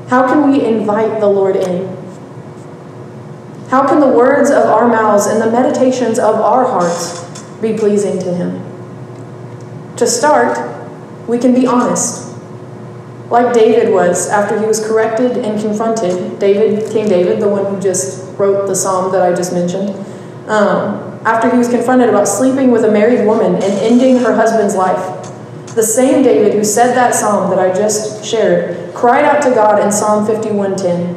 how 0.09 0.27
can 0.27 0.51
we 0.51 0.64
invite 0.64 1.20
the 1.20 1.29
Lord 1.29 1.55
in? 1.55 1.87
How 3.68 3.87
can 3.87 4.01
the 4.01 4.09
words 4.09 4.51
of 4.51 4.64
our 4.64 4.88
mouths 4.88 5.27
and 5.27 5.40
the 5.40 5.51
meditations 5.51 6.18
of 6.18 6.35
our 6.35 6.64
hearts 6.64 7.40
be 7.61 7.79
pleasing 7.79 8.18
to 8.18 8.35
Him? 8.35 8.61
To 9.96 10.07
start, 10.07 10.59
we 11.29 11.38
can 11.38 11.55
be 11.55 11.66
honest. 11.66 12.32
Like 13.33 13.55
David 13.55 13.95
was 13.95 14.29
after 14.29 14.61
he 14.61 14.66
was 14.66 14.87
corrected 14.87 15.38
and 15.38 15.59
confronted. 15.59 16.38
David, 16.38 16.92
King 16.92 17.09
David, 17.09 17.40
the 17.40 17.49
one 17.49 17.64
who 17.64 17.81
just 17.81 18.38
wrote 18.38 18.66
the 18.66 18.75
psalm 18.75 19.11
that 19.12 19.23
I 19.23 19.35
just 19.35 19.55
mentioned, 19.55 19.88
um, 20.51 21.18
after 21.25 21.51
he 21.51 21.57
was 21.57 21.71
confronted 21.71 22.11
about 22.11 22.29
sleeping 22.29 22.71
with 22.71 22.85
a 22.85 22.92
married 22.92 23.27
woman 23.27 23.55
and 23.55 23.64
ending 23.64 24.18
her 24.18 24.35
husband's 24.35 24.75
life. 24.75 25.33
The 25.75 25.83
same 25.83 26.23
David 26.23 26.53
who 26.53 26.62
said 26.62 26.95
that 26.95 27.14
psalm 27.14 27.49
that 27.49 27.59
I 27.59 27.73
just 27.73 28.23
shared 28.23 28.95
cried 28.95 29.25
out 29.25 29.42
to 29.45 29.51
God 29.55 29.83
in 29.83 29.90
Psalm 29.90 30.27
51:10. 30.27 31.16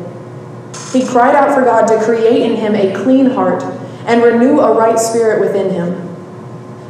He 0.93 1.05
cried 1.05 1.35
out 1.35 1.53
for 1.53 1.63
God 1.63 1.85
to 1.87 2.01
create 2.01 2.49
in 2.49 2.55
him 2.55 2.75
a 2.75 2.95
clean 3.03 3.31
heart 3.31 3.61
and 4.07 4.23
renew 4.23 4.61
a 4.61 4.73
right 4.73 4.97
spirit 4.97 5.41
within 5.41 5.69
him. 5.73 6.15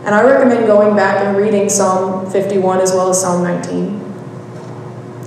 And 0.05 0.13
I 0.13 0.21
recommend 0.21 0.67
going 0.67 0.95
back 0.95 1.25
and 1.25 1.35
reading 1.35 1.67
Psalm 1.67 2.29
51 2.29 2.79
as 2.79 2.93
well 2.93 3.09
as 3.09 3.19
Psalm 3.19 3.43
19. 3.43 4.04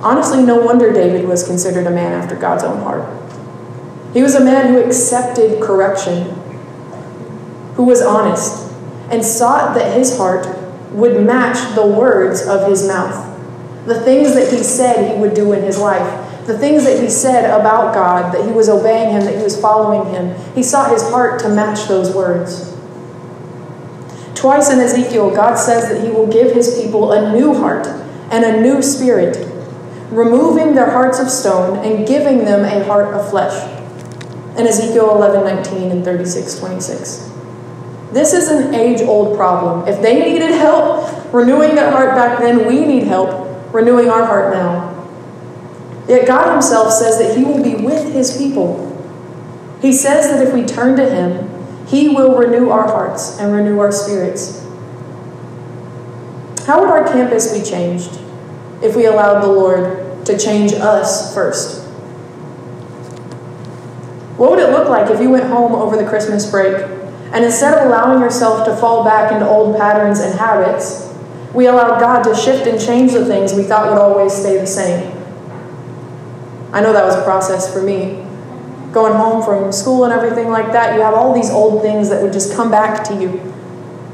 Honestly, 0.01 0.43
no 0.43 0.61
wonder 0.61 0.93
David 0.93 1.27
was 1.27 1.47
considered 1.47 1.87
a 1.87 1.91
man 1.91 2.13
after 2.13 2.37
God's 2.37 2.65
own 2.65 2.81
heart. 2.83 3.05
He 4.13 4.23
was 4.23 4.35
a 4.35 4.45
man 4.45 4.73
who 4.73 4.81
accepted 4.81 5.61
correction, 5.61 6.25
who 7.75 7.85
was 7.85 8.01
honest, 8.01 8.73
and 9.11 9.25
sought 9.25 9.75
that 9.75 9.97
his 9.97 10.17
heart 10.17 10.47
would 10.93 11.25
match 11.25 11.75
the 11.75 11.87
words 11.87 12.47
of 12.47 12.69
his 12.69 12.87
mouth. 12.87 13.27
The 13.87 14.01
things 14.01 14.35
that 14.35 14.53
he 14.53 14.63
said 14.63 15.15
he 15.15 15.21
would 15.21 15.35
do 15.35 15.53
in 15.53 15.63
his 15.63 15.79
life, 15.79 16.47
the 16.47 16.57
things 16.57 16.85
that 16.85 17.03
he 17.03 17.11
said 17.11 17.45
about 17.45 17.93
God, 17.95 18.33
that 18.33 18.45
he 18.45 18.53
was 18.53 18.69
obeying 18.69 19.13
him, 19.13 19.25
that 19.25 19.37
he 19.37 19.43
was 19.43 19.61
following 19.61 20.11
him, 20.13 20.35
he 20.55 20.63
sought 20.63 20.93
his 20.93 21.03
heart 21.11 21.41
to 21.41 21.49
match 21.49 21.89
those 21.89 22.15
words. 22.15 22.75
Twice 24.35 24.71
in 24.71 24.79
Ezekiel, 24.79 25.35
God 25.35 25.57
says 25.57 25.89
that 25.89 26.03
he 26.03 26.11
will 26.11 26.27
give 26.27 26.53
his 26.53 26.81
people 26.81 27.13
a 27.13 27.33
new 27.33 27.55
heart 27.55 27.87
and 28.31 28.45
a 28.45 28.61
new 28.61 28.81
spirit, 28.83 29.48
removing 30.11 30.75
their 30.75 30.91
hearts 30.91 31.19
of 31.19 31.29
stone 31.29 31.79
and 31.85 32.07
giving 32.07 32.39
them 32.39 32.65
a 32.65 32.85
heart 32.85 33.15
of 33.15 33.29
flesh. 33.29 33.75
In 34.59 34.67
Ezekiel 34.67 35.11
11 35.15 35.45
19 35.45 35.91
and 35.91 36.05
36 36.05 36.59
26. 36.59 37.31
This 38.13 38.33
is 38.33 38.49
an 38.49 38.75
age 38.75 39.03
old 39.03 39.37
problem. 39.37 39.87
If 39.87 40.01
they 40.01 40.19
needed 40.19 40.51
help 40.51 41.33
renewing 41.33 41.75
their 41.75 41.91
heart 41.91 42.15
back 42.15 42.39
then, 42.39 42.67
we 42.67 42.85
need 42.85 43.05
help 43.05 43.73
renewing 43.73 44.09
our 44.09 44.25
heart 44.25 44.55
now. 44.55 44.95
Yet 46.09 46.27
God 46.27 46.53
Himself 46.53 46.93
says 46.93 47.19
that 47.19 47.37
He 47.37 47.45
will 47.45 47.63
be 47.63 47.77
with 47.77 48.13
His 48.13 48.37
people. 48.37 48.87
He 49.83 49.93
says 49.93 50.31
that 50.31 50.45
if 50.45 50.55
we 50.55 50.65
turn 50.65 50.97
to 50.97 51.09
Him, 51.09 51.87
He 51.87 52.09
will 52.09 52.37
renew 52.37 52.71
our 52.71 52.89
hearts 52.89 53.39
and 53.39 53.53
renew 53.53 53.79
our 53.79 53.93
spirits. 53.93 54.65
How 56.67 56.81
would 56.81 56.91
our 56.91 57.05
campus 57.05 57.57
be 57.57 57.63
changed 57.63 58.19
if 58.83 58.95
we 58.97 59.07
allowed 59.07 59.41
the 59.41 59.49
Lord 59.49 60.25
to 60.27 60.39
change 60.39 60.73
us 60.73 61.35
first? 61.35 61.85
What 64.37 64.51
would 64.51 64.61
it 64.61 64.71
look 64.71 64.89
like 64.89 65.11
if 65.11 65.21
you 65.21 65.31
went 65.31 65.45
home 65.45 65.73
over 65.73 65.97
the 65.97 66.09
Christmas 66.09 66.49
break 66.49 66.77
and 67.33 67.45
instead 67.45 67.75
of 67.75 67.87
allowing 67.87 68.23
yourself 68.23 68.65
to 68.67 68.77
fall 68.77 69.05
back 69.05 69.33
into 69.33 69.47
old 69.47 69.77
patterns 69.77 70.21
and 70.21 70.39
habits, 70.39 71.13
we 71.53 71.67
allowed 71.67 72.01
God 72.01 72.23
to 72.23 72.35
shift 72.35 72.67
and 72.67 72.81
change 72.81 73.13
the 73.13 73.25
things 73.25 73.53
we 73.53 73.65
thought 73.65 73.91
would 73.91 73.99
always 73.99 74.33
stay 74.33 74.59
the 74.59 74.67
same. 74.67 75.15
I 76.73 76.81
know 76.81 76.93
that 76.93 77.05
was 77.05 77.17
a 77.17 77.23
process 77.23 77.73
for 77.73 77.83
me. 77.83 78.25
Going 78.93 79.15
home 79.15 79.43
from 79.43 79.73
school 79.73 80.05
and 80.05 80.13
everything 80.13 80.49
like 80.49 80.73
that, 80.73 80.95
you 80.95 81.03
have 81.03 81.15
all 81.15 81.35
these 81.35 81.51
old 81.51 81.83
things 81.83 82.09
that 82.09 82.23
would 82.23 82.33
just 82.33 82.55
come 82.55 82.71
back 82.71 83.05
to 83.09 83.15
you. 83.15 83.55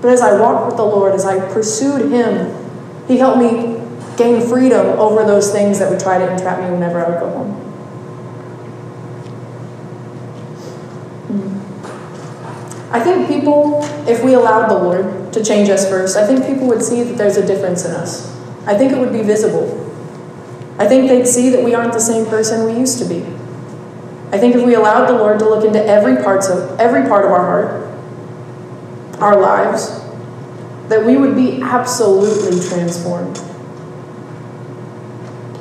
But 0.00 0.12
as 0.12 0.20
I 0.20 0.38
walked 0.40 0.66
with 0.66 0.76
the 0.76 0.84
Lord, 0.84 1.14
as 1.14 1.24
I 1.24 1.38
pursued 1.52 2.10
Him, 2.10 2.54
He 3.06 3.18
helped 3.18 3.38
me 3.38 3.73
gain 4.16 4.46
freedom 4.46 4.86
over 4.98 5.24
those 5.24 5.52
things 5.52 5.78
that 5.78 5.90
would 5.90 6.00
try 6.00 6.18
to 6.18 6.30
entrap 6.30 6.60
me 6.62 6.70
whenever 6.70 7.04
I 7.04 7.10
would 7.10 7.20
go 7.20 7.30
home. 7.30 7.52
Hmm. 11.28 12.94
I 12.94 13.00
think 13.00 13.28
people, 13.28 13.82
if 14.08 14.22
we 14.22 14.34
allowed 14.34 14.68
the 14.68 14.78
Lord 14.78 15.32
to 15.32 15.44
change 15.44 15.68
us 15.68 15.88
first, 15.88 16.16
I 16.16 16.26
think 16.26 16.46
people 16.46 16.66
would 16.68 16.82
see 16.82 17.02
that 17.02 17.16
there's 17.18 17.36
a 17.36 17.46
difference 17.46 17.84
in 17.84 17.92
us. 17.92 18.30
I 18.66 18.76
think 18.76 18.92
it 18.92 18.98
would 18.98 19.12
be 19.12 19.22
visible. 19.22 19.80
I 20.78 20.86
think 20.86 21.08
they'd 21.08 21.26
see 21.26 21.50
that 21.50 21.62
we 21.62 21.74
aren't 21.74 21.92
the 21.92 22.00
same 22.00 22.26
person 22.26 22.64
we 22.66 22.78
used 22.78 22.98
to 22.98 23.04
be. 23.04 23.24
I 24.32 24.38
think 24.38 24.56
if 24.56 24.64
we 24.64 24.74
allowed 24.74 25.06
the 25.06 25.12
Lord 25.12 25.38
to 25.38 25.48
look 25.48 25.64
into 25.64 25.84
every 25.84 26.16
parts 26.22 26.48
of 26.48 26.80
every 26.80 27.02
part 27.08 27.24
of 27.24 27.30
our 27.30 27.44
heart, 27.44 29.20
our 29.20 29.40
lives, 29.40 30.00
that 30.88 31.04
we 31.04 31.16
would 31.16 31.36
be 31.36 31.62
absolutely 31.62 32.60
transformed. 32.68 33.40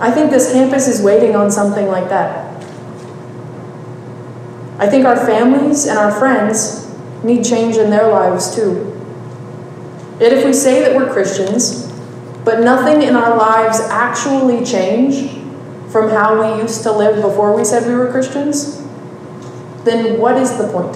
I 0.03 0.11
think 0.11 0.31
this 0.31 0.51
campus 0.51 0.89
is 0.89 1.01
waiting 1.01 1.33
on 1.33 1.49
something 1.49 1.87
like 1.87 2.09
that. 2.09 2.61
I 4.77 4.85
think 4.89 5.05
our 5.05 5.15
families 5.15 5.85
and 5.85 5.97
our 5.97 6.11
friends 6.11 6.93
need 7.23 7.45
change 7.45 7.77
in 7.77 7.89
their 7.89 8.09
lives 8.09 8.53
too. 8.53 8.99
Yet 10.19 10.33
if 10.33 10.43
we 10.43 10.51
say 10.51 10.81
that 10.81 10.93
we're 10.93 11.09
Christians, 11.09 11.89
but 12.43 12.59
nothing 12.59 13.01
in 13.01 13.15
our 13.15 13.37
lives 13.37 13.79
actually 13.79 14.65
change 14.65 15.39
from 15.89 16.09
how 16.09 16.35
we 16.37 16.61
used 16.61 16.83
to 16.83 16.91
live 16.91 17.21
before 17.21 17.55
we 17.55 17.63
said 17.63 17.87
we 17.87 17.95
were 17.95 18.11
Christians, 18.11 18.85
then 19.85 20.19
what 20.19 20.35
is 20.35 20.57
the 20.57 20.67
point? 20.67 20.95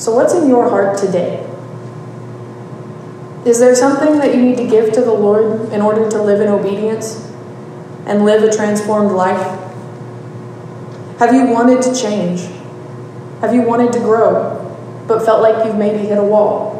So, 0.00 0.14
what's 0.14 0.32
in 0.32 0.48
your 0.48 0.70
heart 0.70 0.96
today? 0.96 1.47
Is 3.46 3.60
there 3.60 3.74
something 3.74 4.18
that 4.18 4.34
you 4.34 4.42
need 4.42 4.56
to 4.58 4.66
give 4.66 4.92
to 4.92 5.00
the 5.00 5.12
Lord 5.12 5.72
in 5.72 5.80
order 5.80 6.10
to 6.10 6.22
live 6.22 6.40
in 6.40 6.48
obedience 6.48 7.30
and 8.06 8.24
live 8.24 8.42
a 8.42 8.50
transformed 8.54 9.12
life? 9.12 9.58
Have 11.18 11.32
you 11.32 11.46
wanted 11.46 11.82
to 11.82 11.94
change? 11.94 12.48
Have 13.40 13.54
you 13.54 13.62
wanted 13.62 13.92
to 13.92 14.00
grow, 14.00 14.56
but 15.06 15.24
felt 15.24 15.42
like 15.42 15.64
you've 15.64 15.76
maybe 15.76 16.06
hit 16.06 16.18
a 16.18 16.22
wall? 16.22 16.76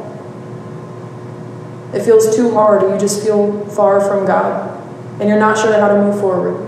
It 1.92 2.02
feels 2.02 2.34
too 2.36 2.52
hard, 2.52 2.82
or 2.82 2.92
you 2.92 3.00
just 3.00 3.22
feel 3.24 3.64
far 3.66 4.00
from 4.00 4.26
God, 4.26 4.78
and 5.20 5.28
you're 5.28 5.38
not 5.38 5.56
sure 5.56 5.72
how 5.80 5.88
to 5.88 5.94
move 5.94 6.20
forward. 6.20 6.64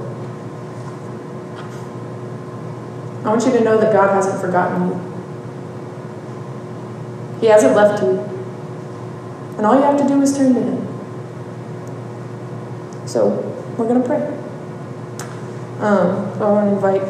I 3.25 3.29
want 3.29 3.45
you 3.45 3.53
to 3.53 3.61
know 3.63 3.77
that 3.79 3.93
God 3.93 4.15
hasn't 4.15 4.41
forgotten 4.41 4.89
you. 4.89 4.99
He 7.41 7.47
hasn't 7.47 7.75
left 7.75 8.03
you. 8.03 8.30
And 9.61 9.67
all 9.67 9.77
you 9.77 9.83
have 9.83 10.01
to 10.01 10.09
do 10.09 10.23
is 10.23 10.35
turn 10.35 10.55
to 10.55 10.63
Him. 10.63 10.87
So, 13.07 13.29
we're 13.77 13.87
going 13.87 14.01
to 14.01 14.09
pray. 14.09 14.23
Um, 15.81 16.33
I 16.41 16.51
want 16.51 16.67
to 16.67 16.73
invite 16.77 17.03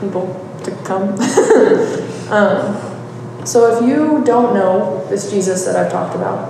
people 0.00 0.24
to 0.64 0.70
come. 0.82 1.10
um, 2.32 3.44
so 3.46 3.76
if 3.76 3.86
you 3.86 4.24
don't 4.24 4.54
know 4.54 5.06
this 5.10 5.30
Jesus 5.30 5.66
that 5.66 5.76
I've 5.76 5.92
talked 5.92 6.14
about, 6.14 6.48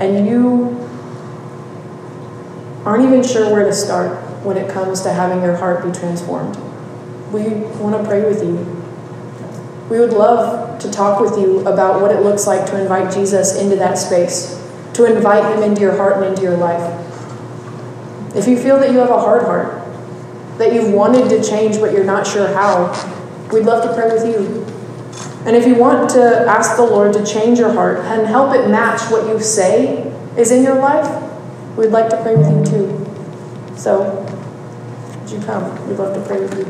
and 0.00 0.26
you 0.26 0.76
aren't 2.84 3.04
even 3.04 3.22
sure 3.22 3.52
where 3.52 3.64
to 3.64 3.72
start 3.72 4.18
when 4.44 4.56
it 4.56 4.68
comes 4.68 5.02
to 5.02 5.12
having 5.12 5.44
your 5.44 5.54
heart 5.54 5.84
be 5.84 5.92
transformed, 5.92 6.56
we 7.32 7.50
want 7.78 7.96
to 7.96 8.02
pray 8.04 8.24
with 8.24 8.42
you. 8.42 8.56
We 9.88 10.00
would 10.00 10.12
love 10.12 10.80
to 10.80 10.90
talk 10.90 11.20
with 11.20 11.38
you 11.38 11.60
about 11.68 12.00
what 12.00 12.10
it 12.10 12.22
looks 12.22 12.48
like 12.48 12.66
to 12.70 12.80
invite 12.80 13.14
Jesus 13.14 13.56
into 13.56 13.76
that 13.76 13.96
space, 13.96 14.61
to 14.94 15.04
invite 15.04 15.56
him 15.56 15.62
into 15.62 15.80
your 15.80 15.96
heart 15.96 16.16
and 16.16 16.26
into 16.26 16.42
your 16.42 16.56
life. 16.56 16.98
If 18.34 18.46
you 18.46 18.56
feel 18.58 18.78
that 18.78 18.92
you 18.92 18.98
have 18.98 19.10
a 19.10 19.20
hard 19.20 19.42
heart, 19.42 19.78
that 20.58 20.72
you've 20.72 20.92
wanted 20.92 21.28
to 21.30 21.42
change 21.42 21.78
but 21.80 21.92
you're 21.92 22.04
not 22.04 22.26
sure 22.26 22.46
how, 22.54 22.92
We'd 23.52 23.66
love 23.66 23.84
to 23.84 23.94
pray 23.94 24.10
with 24.10 24.24
you. 24.24 24.64
And 25.46 25.54
if 25.54 25.66
you 25.66 25.74
want 25.74 26.08
to 26.10 26.46
ask 26.48 26.76
the 26.76 26.84
Lord 26.84 27.12
to 27.12 27.24
change 27.24 27.58
your 27.58 27.70
heart 27.70 27.98
and 27.98 28.26
help 28.26 28.54
it 28.54 28.70
match 28.70 29.10
what 29.10 29.26
you 29.28 29.38
say 29.40 30.10
is 30.38 30.50
in 30.50 30.64
your 30.64 30.76
life, 30.76 31.06
we'd 31.76 31.90
like 31.90 32.08
to 32.10 32.22
pray 32.22 32.34
with 32.34 32.48
you 32.48 32.64
too. 32.64 33.76
So, 33.76 34.24
would 35.20 35.30
you 35.30 35.38
come? 35.40 35.86
We'd 35.86 35.98
love 35.98 36.14
to 36.14 36.22
pray 36.22 36.40
with 36.40 36.56
you. 36.56 36.64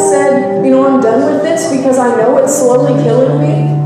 Said, 0.00 0.64
you 0.64 0.70
know, 0.72 0.86
I'm 0.86 1.00
done 1.00 1.32
with 1.32 1.42
this 1.42 1.70
because 1.76 1.98
I 1.98 2.16
know 2.16 2.38
it's 2.38 2.58
slowly 2.58 3.00
killing 3.02 3.40
me. 3.40 3.80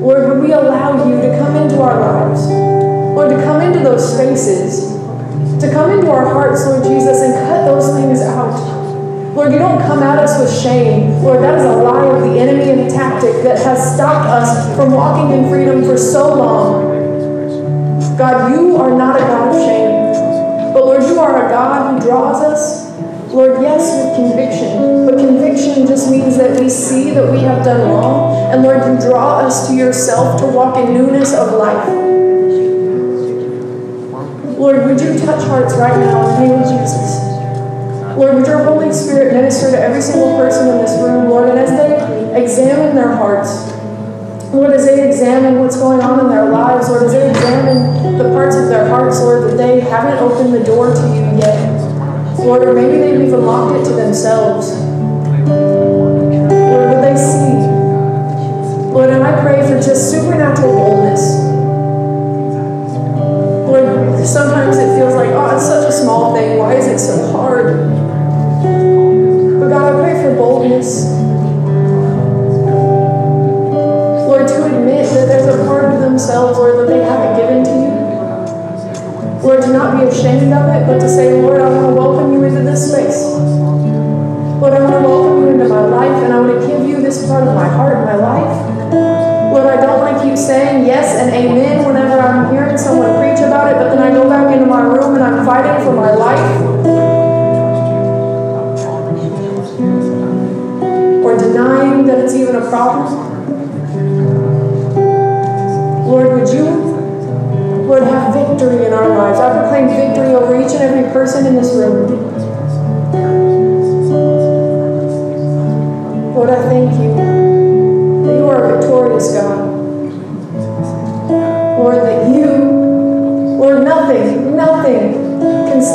Lord, 0.00 0.28
would 0.28 0.42
we 0.42 0.52
allow 0.52 1.04
you 1.04 1.20
to 1.20 1.38
come 1.38 1.56
into 1.56 1.82
our 1.82 2.00
lives? 2.00 2.46
Lord, 2.48 3.30
to 3.30 3.36
come 3.42 3.60
into 3.60 3.80
those 3.80 4.14
spaces, 4.14 4.92
to 5.60 5.70
come 5.70 5.90
into 5.90 6.10
our 6.10 6.24
hearts, 6.24 6.64
Lord 6.66 6.84
Jesus, 6.84 7.20
and 7.20 7.34
cut 7.34 7.66
those 7.66 7.92
things 7.94 8.20
out. 8.22 8.56
Lord, 9.34 9.52
you 9.52 9.58
don't 9.58 9.80
come 9.82 10.02
at 10.02 10.18
us 10.18 10.40
with 10.40 10.62
shame. 10.62 11.22
Lord, 11.22 11.42
that 11.42 11.58
is 11.58 11.64
a 11.64 11.76
lie 11.76 12.06
of 12.06 12.22
the 12.22 12.38
enemy 12.40 12.70
and 12.70 12.90
tactic 12.90 13.42
that 13.42 13.58
has 13.58 13.94
stopped 13.94 14.28
us 14.28 14.74
from 14.76 14.92
walking 14.92 15.36
in 15.36 15.50
freedom 15.50 15.84
for 15.84 15.98
so 15.98 16.34
long. 16.34 16.98
God, 18.16 18.52
you 18.52 18.76
are 18.76 18.90
not 18.90 19.16
a 19.16 19.20
God 19.20 19.54
of 19.54 19.62
shame. 19.62 20.72
But 20.72 20.84
Lord, 20.86 21.02
you 21.02 21.20
are 21.20 21.46
a 21.46 21.50
God 21.50 22.00
who 22.00 22.08
draws 22.08 22.42
us 22.42 22.87
Lord, 23.28 23.60
yes, 23.60 23.84
with 23.92 24.16
conviction, 24.16 25.04
but 25.04 25.18
conviction 25.18 25.86
just 25.86 26.10
means 26.10 26.38
that 26.38 26.58
we 26.58 26.68
see 26.68 27.10
that 27.10 27.30
we 27.30 27.40
have 27.40 27.62
done 27.62 27.90
wrong, 27.90 28.34
and 28.50 28.62
Lord, 28.62 28.78
you 28.88 29.08
draw 29.08 29.40
us 29.40 29.68
to 29.68 29.74
yourself 29.74 30.40
to 30.40 30.46
walk 30.46 30.78
in 30.78 30.94
newness 30.94 31.34
of 31.34 31.52
life. 31.52 31.88
Lord, 34.58 34.86
would 34.86 35.00
you 35.00 35.18
touch 35.20 35.44
hearts 35.44 35.74
right 35.74 35.96
now 36.00 36.26
in 36.26 36.34
the 36.34 36.40
name 36.40 36.62
of 36.62 36.68
Jesus? 36.68 37.20
Lord, 38.16 38.34
would 38.34 38.46
your 38.46 38.64
Holy 38.64 38.92
Spirit 38.92 39.34
minister 39.34 39.70
to 39.70 39.78
every 39.78 40.00
single 40.00 40.34
person 40.36 40.66
in 40.68 40.78
this 40.78 40.98
room, 40.98 41.28
Lord, 41.28 41.50
and 41.50 41.58
as 41.58 41.70
they 41.70 42.42
examine 42.42 42.96
their 42.96 43.14
hearts, 43.14 43.70
Lord, 44.52 44.72
as 44.72 44.86
they 44.86 45.06
examine 45.06 45.60
what's 45.60 45.76
going 45.76 46.00
on 46.00 46.18
in 46.20 46.28
their 46.28 46.48
lives, 46.48 46.88
Lord, 46.88 47.02
as 47.04 47.12
they 47.12 47.30
examine 47.30 48.16
the 48.16 48.30
parts 48.30 48.56
of 48.56 48.68
their 48.68 48.88
hearts, 48.88 49.20
Lord, 49.20 49.50
that 49.50 49.56
they 49.58 49.80
haven't 49.80 50.18
opened 50.18 50.54
the 50.54 50.64
door 50.64 50.92
to 50.92 51.00
you 51.14 51.38
yet. 51.38 51.77
Lord, 52.38 52.62
or 52.62 52.72
maybe 52.72 52.98
they've 52.98 53.20
even 53.20 53.44
locked 53.44 53.76
it 53.76 53.84
to 53.90 53.94
themselves. 53.94 54.70
Lord, 54.70 55.48
would 56.88 57.02
they 57.02 57.16
see? 57.16 57.58
Lord, 58.92 59.10
and 59.10 59.22
I 59.22 59.40
pray 59.42 59.66
for 59.66 59.76
just 59.82 60.07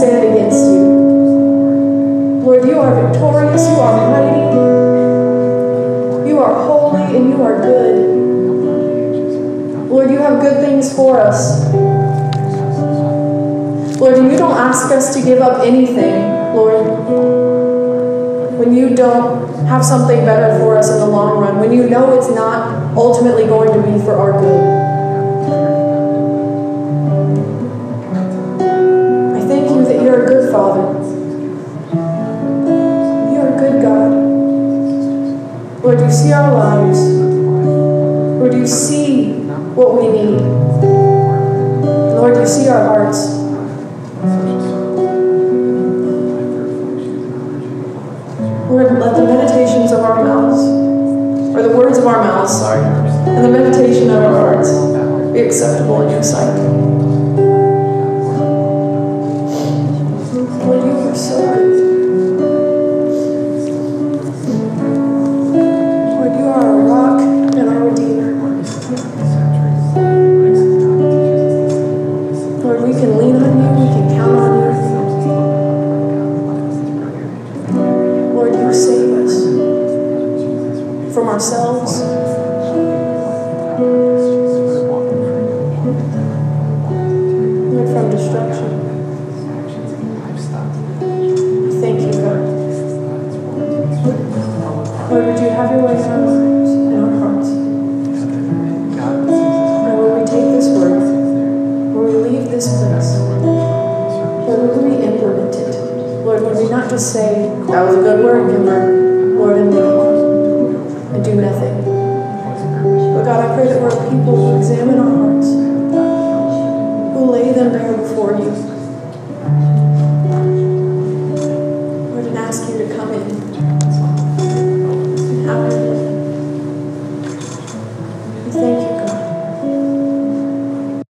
stand 0.04 0.36
against 0.36 0.66
you. 0.68 0.84
Lord, 2.44 2.68
you 2.68 2.78
are 2.78 3.08
victorious, 3.08 3.64
you 3.70 3.76
are 3.76 3.96
mighty, 4.12 4.52
you 6.28 6.40
are 6.40 6.54
holy, 6.68 7.16
and 7.16 7.30
you 7.30 7.42
are 7.42 7.56
good. 7.62 7.96
Lord, 9.90 10.12
you 10.12 10.18
have 10.18 10.42
good 10.42 10.60
things 10.66 10.94
for 10.94 11.22
us. 11.22 11.72
Lord, 13.98 14.18
you 14.18 14.38
don't 14.38 14.58
ask 14.58 14.92
us 14.92 15.14
to 15.16 15.22
give 15.24 15.40
up 15.40 15.64
anything, 15.66 16.22
Lord, 16.54 16.86
when 18.60 18.74
you 18.76 18.94
don't 18.94 19.56
have 19.68 19.86
something 19.86 20.26
better 20.26 20.60
for 20.60 20.78
us 20.78 20.92
in 20.92 21.00
the 21.00 21.08
long 21.08 21.40
run, 21.40 21.60
when 21.62 21.72
you 21.72 21.90
know 21.90 22.12
it's 22.18 22.30
not 22.30 22.94
ultimately 22.98 23.46
going 23.46 23.72
to 23.72 23.82
be 23.90 23.98
for 24.04 24.16
our 24.16 24.34
good. 24.38 24.83
Father. 30.54 30.86
You're 33.34 33.50
a 33.50 33.58
good 33.58 33.82
God. 33.82 34.12
Lord, 35.84 36.00
you 36.00 36.12
see 36.12 36.32
our 36.32 36.54
lives. 36.54 37.00
Lord, 37.10 38.54
you 38.54 38.68
see 38.68 39.34
what 39.74 39.96
we 39.96 40.10
need. 40.10 40.42
Lord, 42.14 42.38
you 42.38 42.46
see 42.46 42.68
our 42.68 42.86
hearts. 42.86 43.34
Lord, 48.70 49.00
let 49.00 49.16
the 49.16 49.24
meditations 49.26 49.92
of 49.92 50.02
our 50.02 50.24
mouths, 50.24 50.62
or 51.56 51.64
the 51.64 51.76
words 51.76 51.98
of 51.98 52.06
our 52.06 52.24
mouths, 52.24 52.60
sorry, 52.60 52.84
and 52.84 53.44
the 53.44 53.50
meditation 53.50 54.12
of 54.12 54.22
our 54.22 54.54
hearts 54.54 54.70
be 55.34 55.40
acceptable 55.40 56.02
in 56.04 56.12
your 56.12 56.22
sight. 56.22 56.73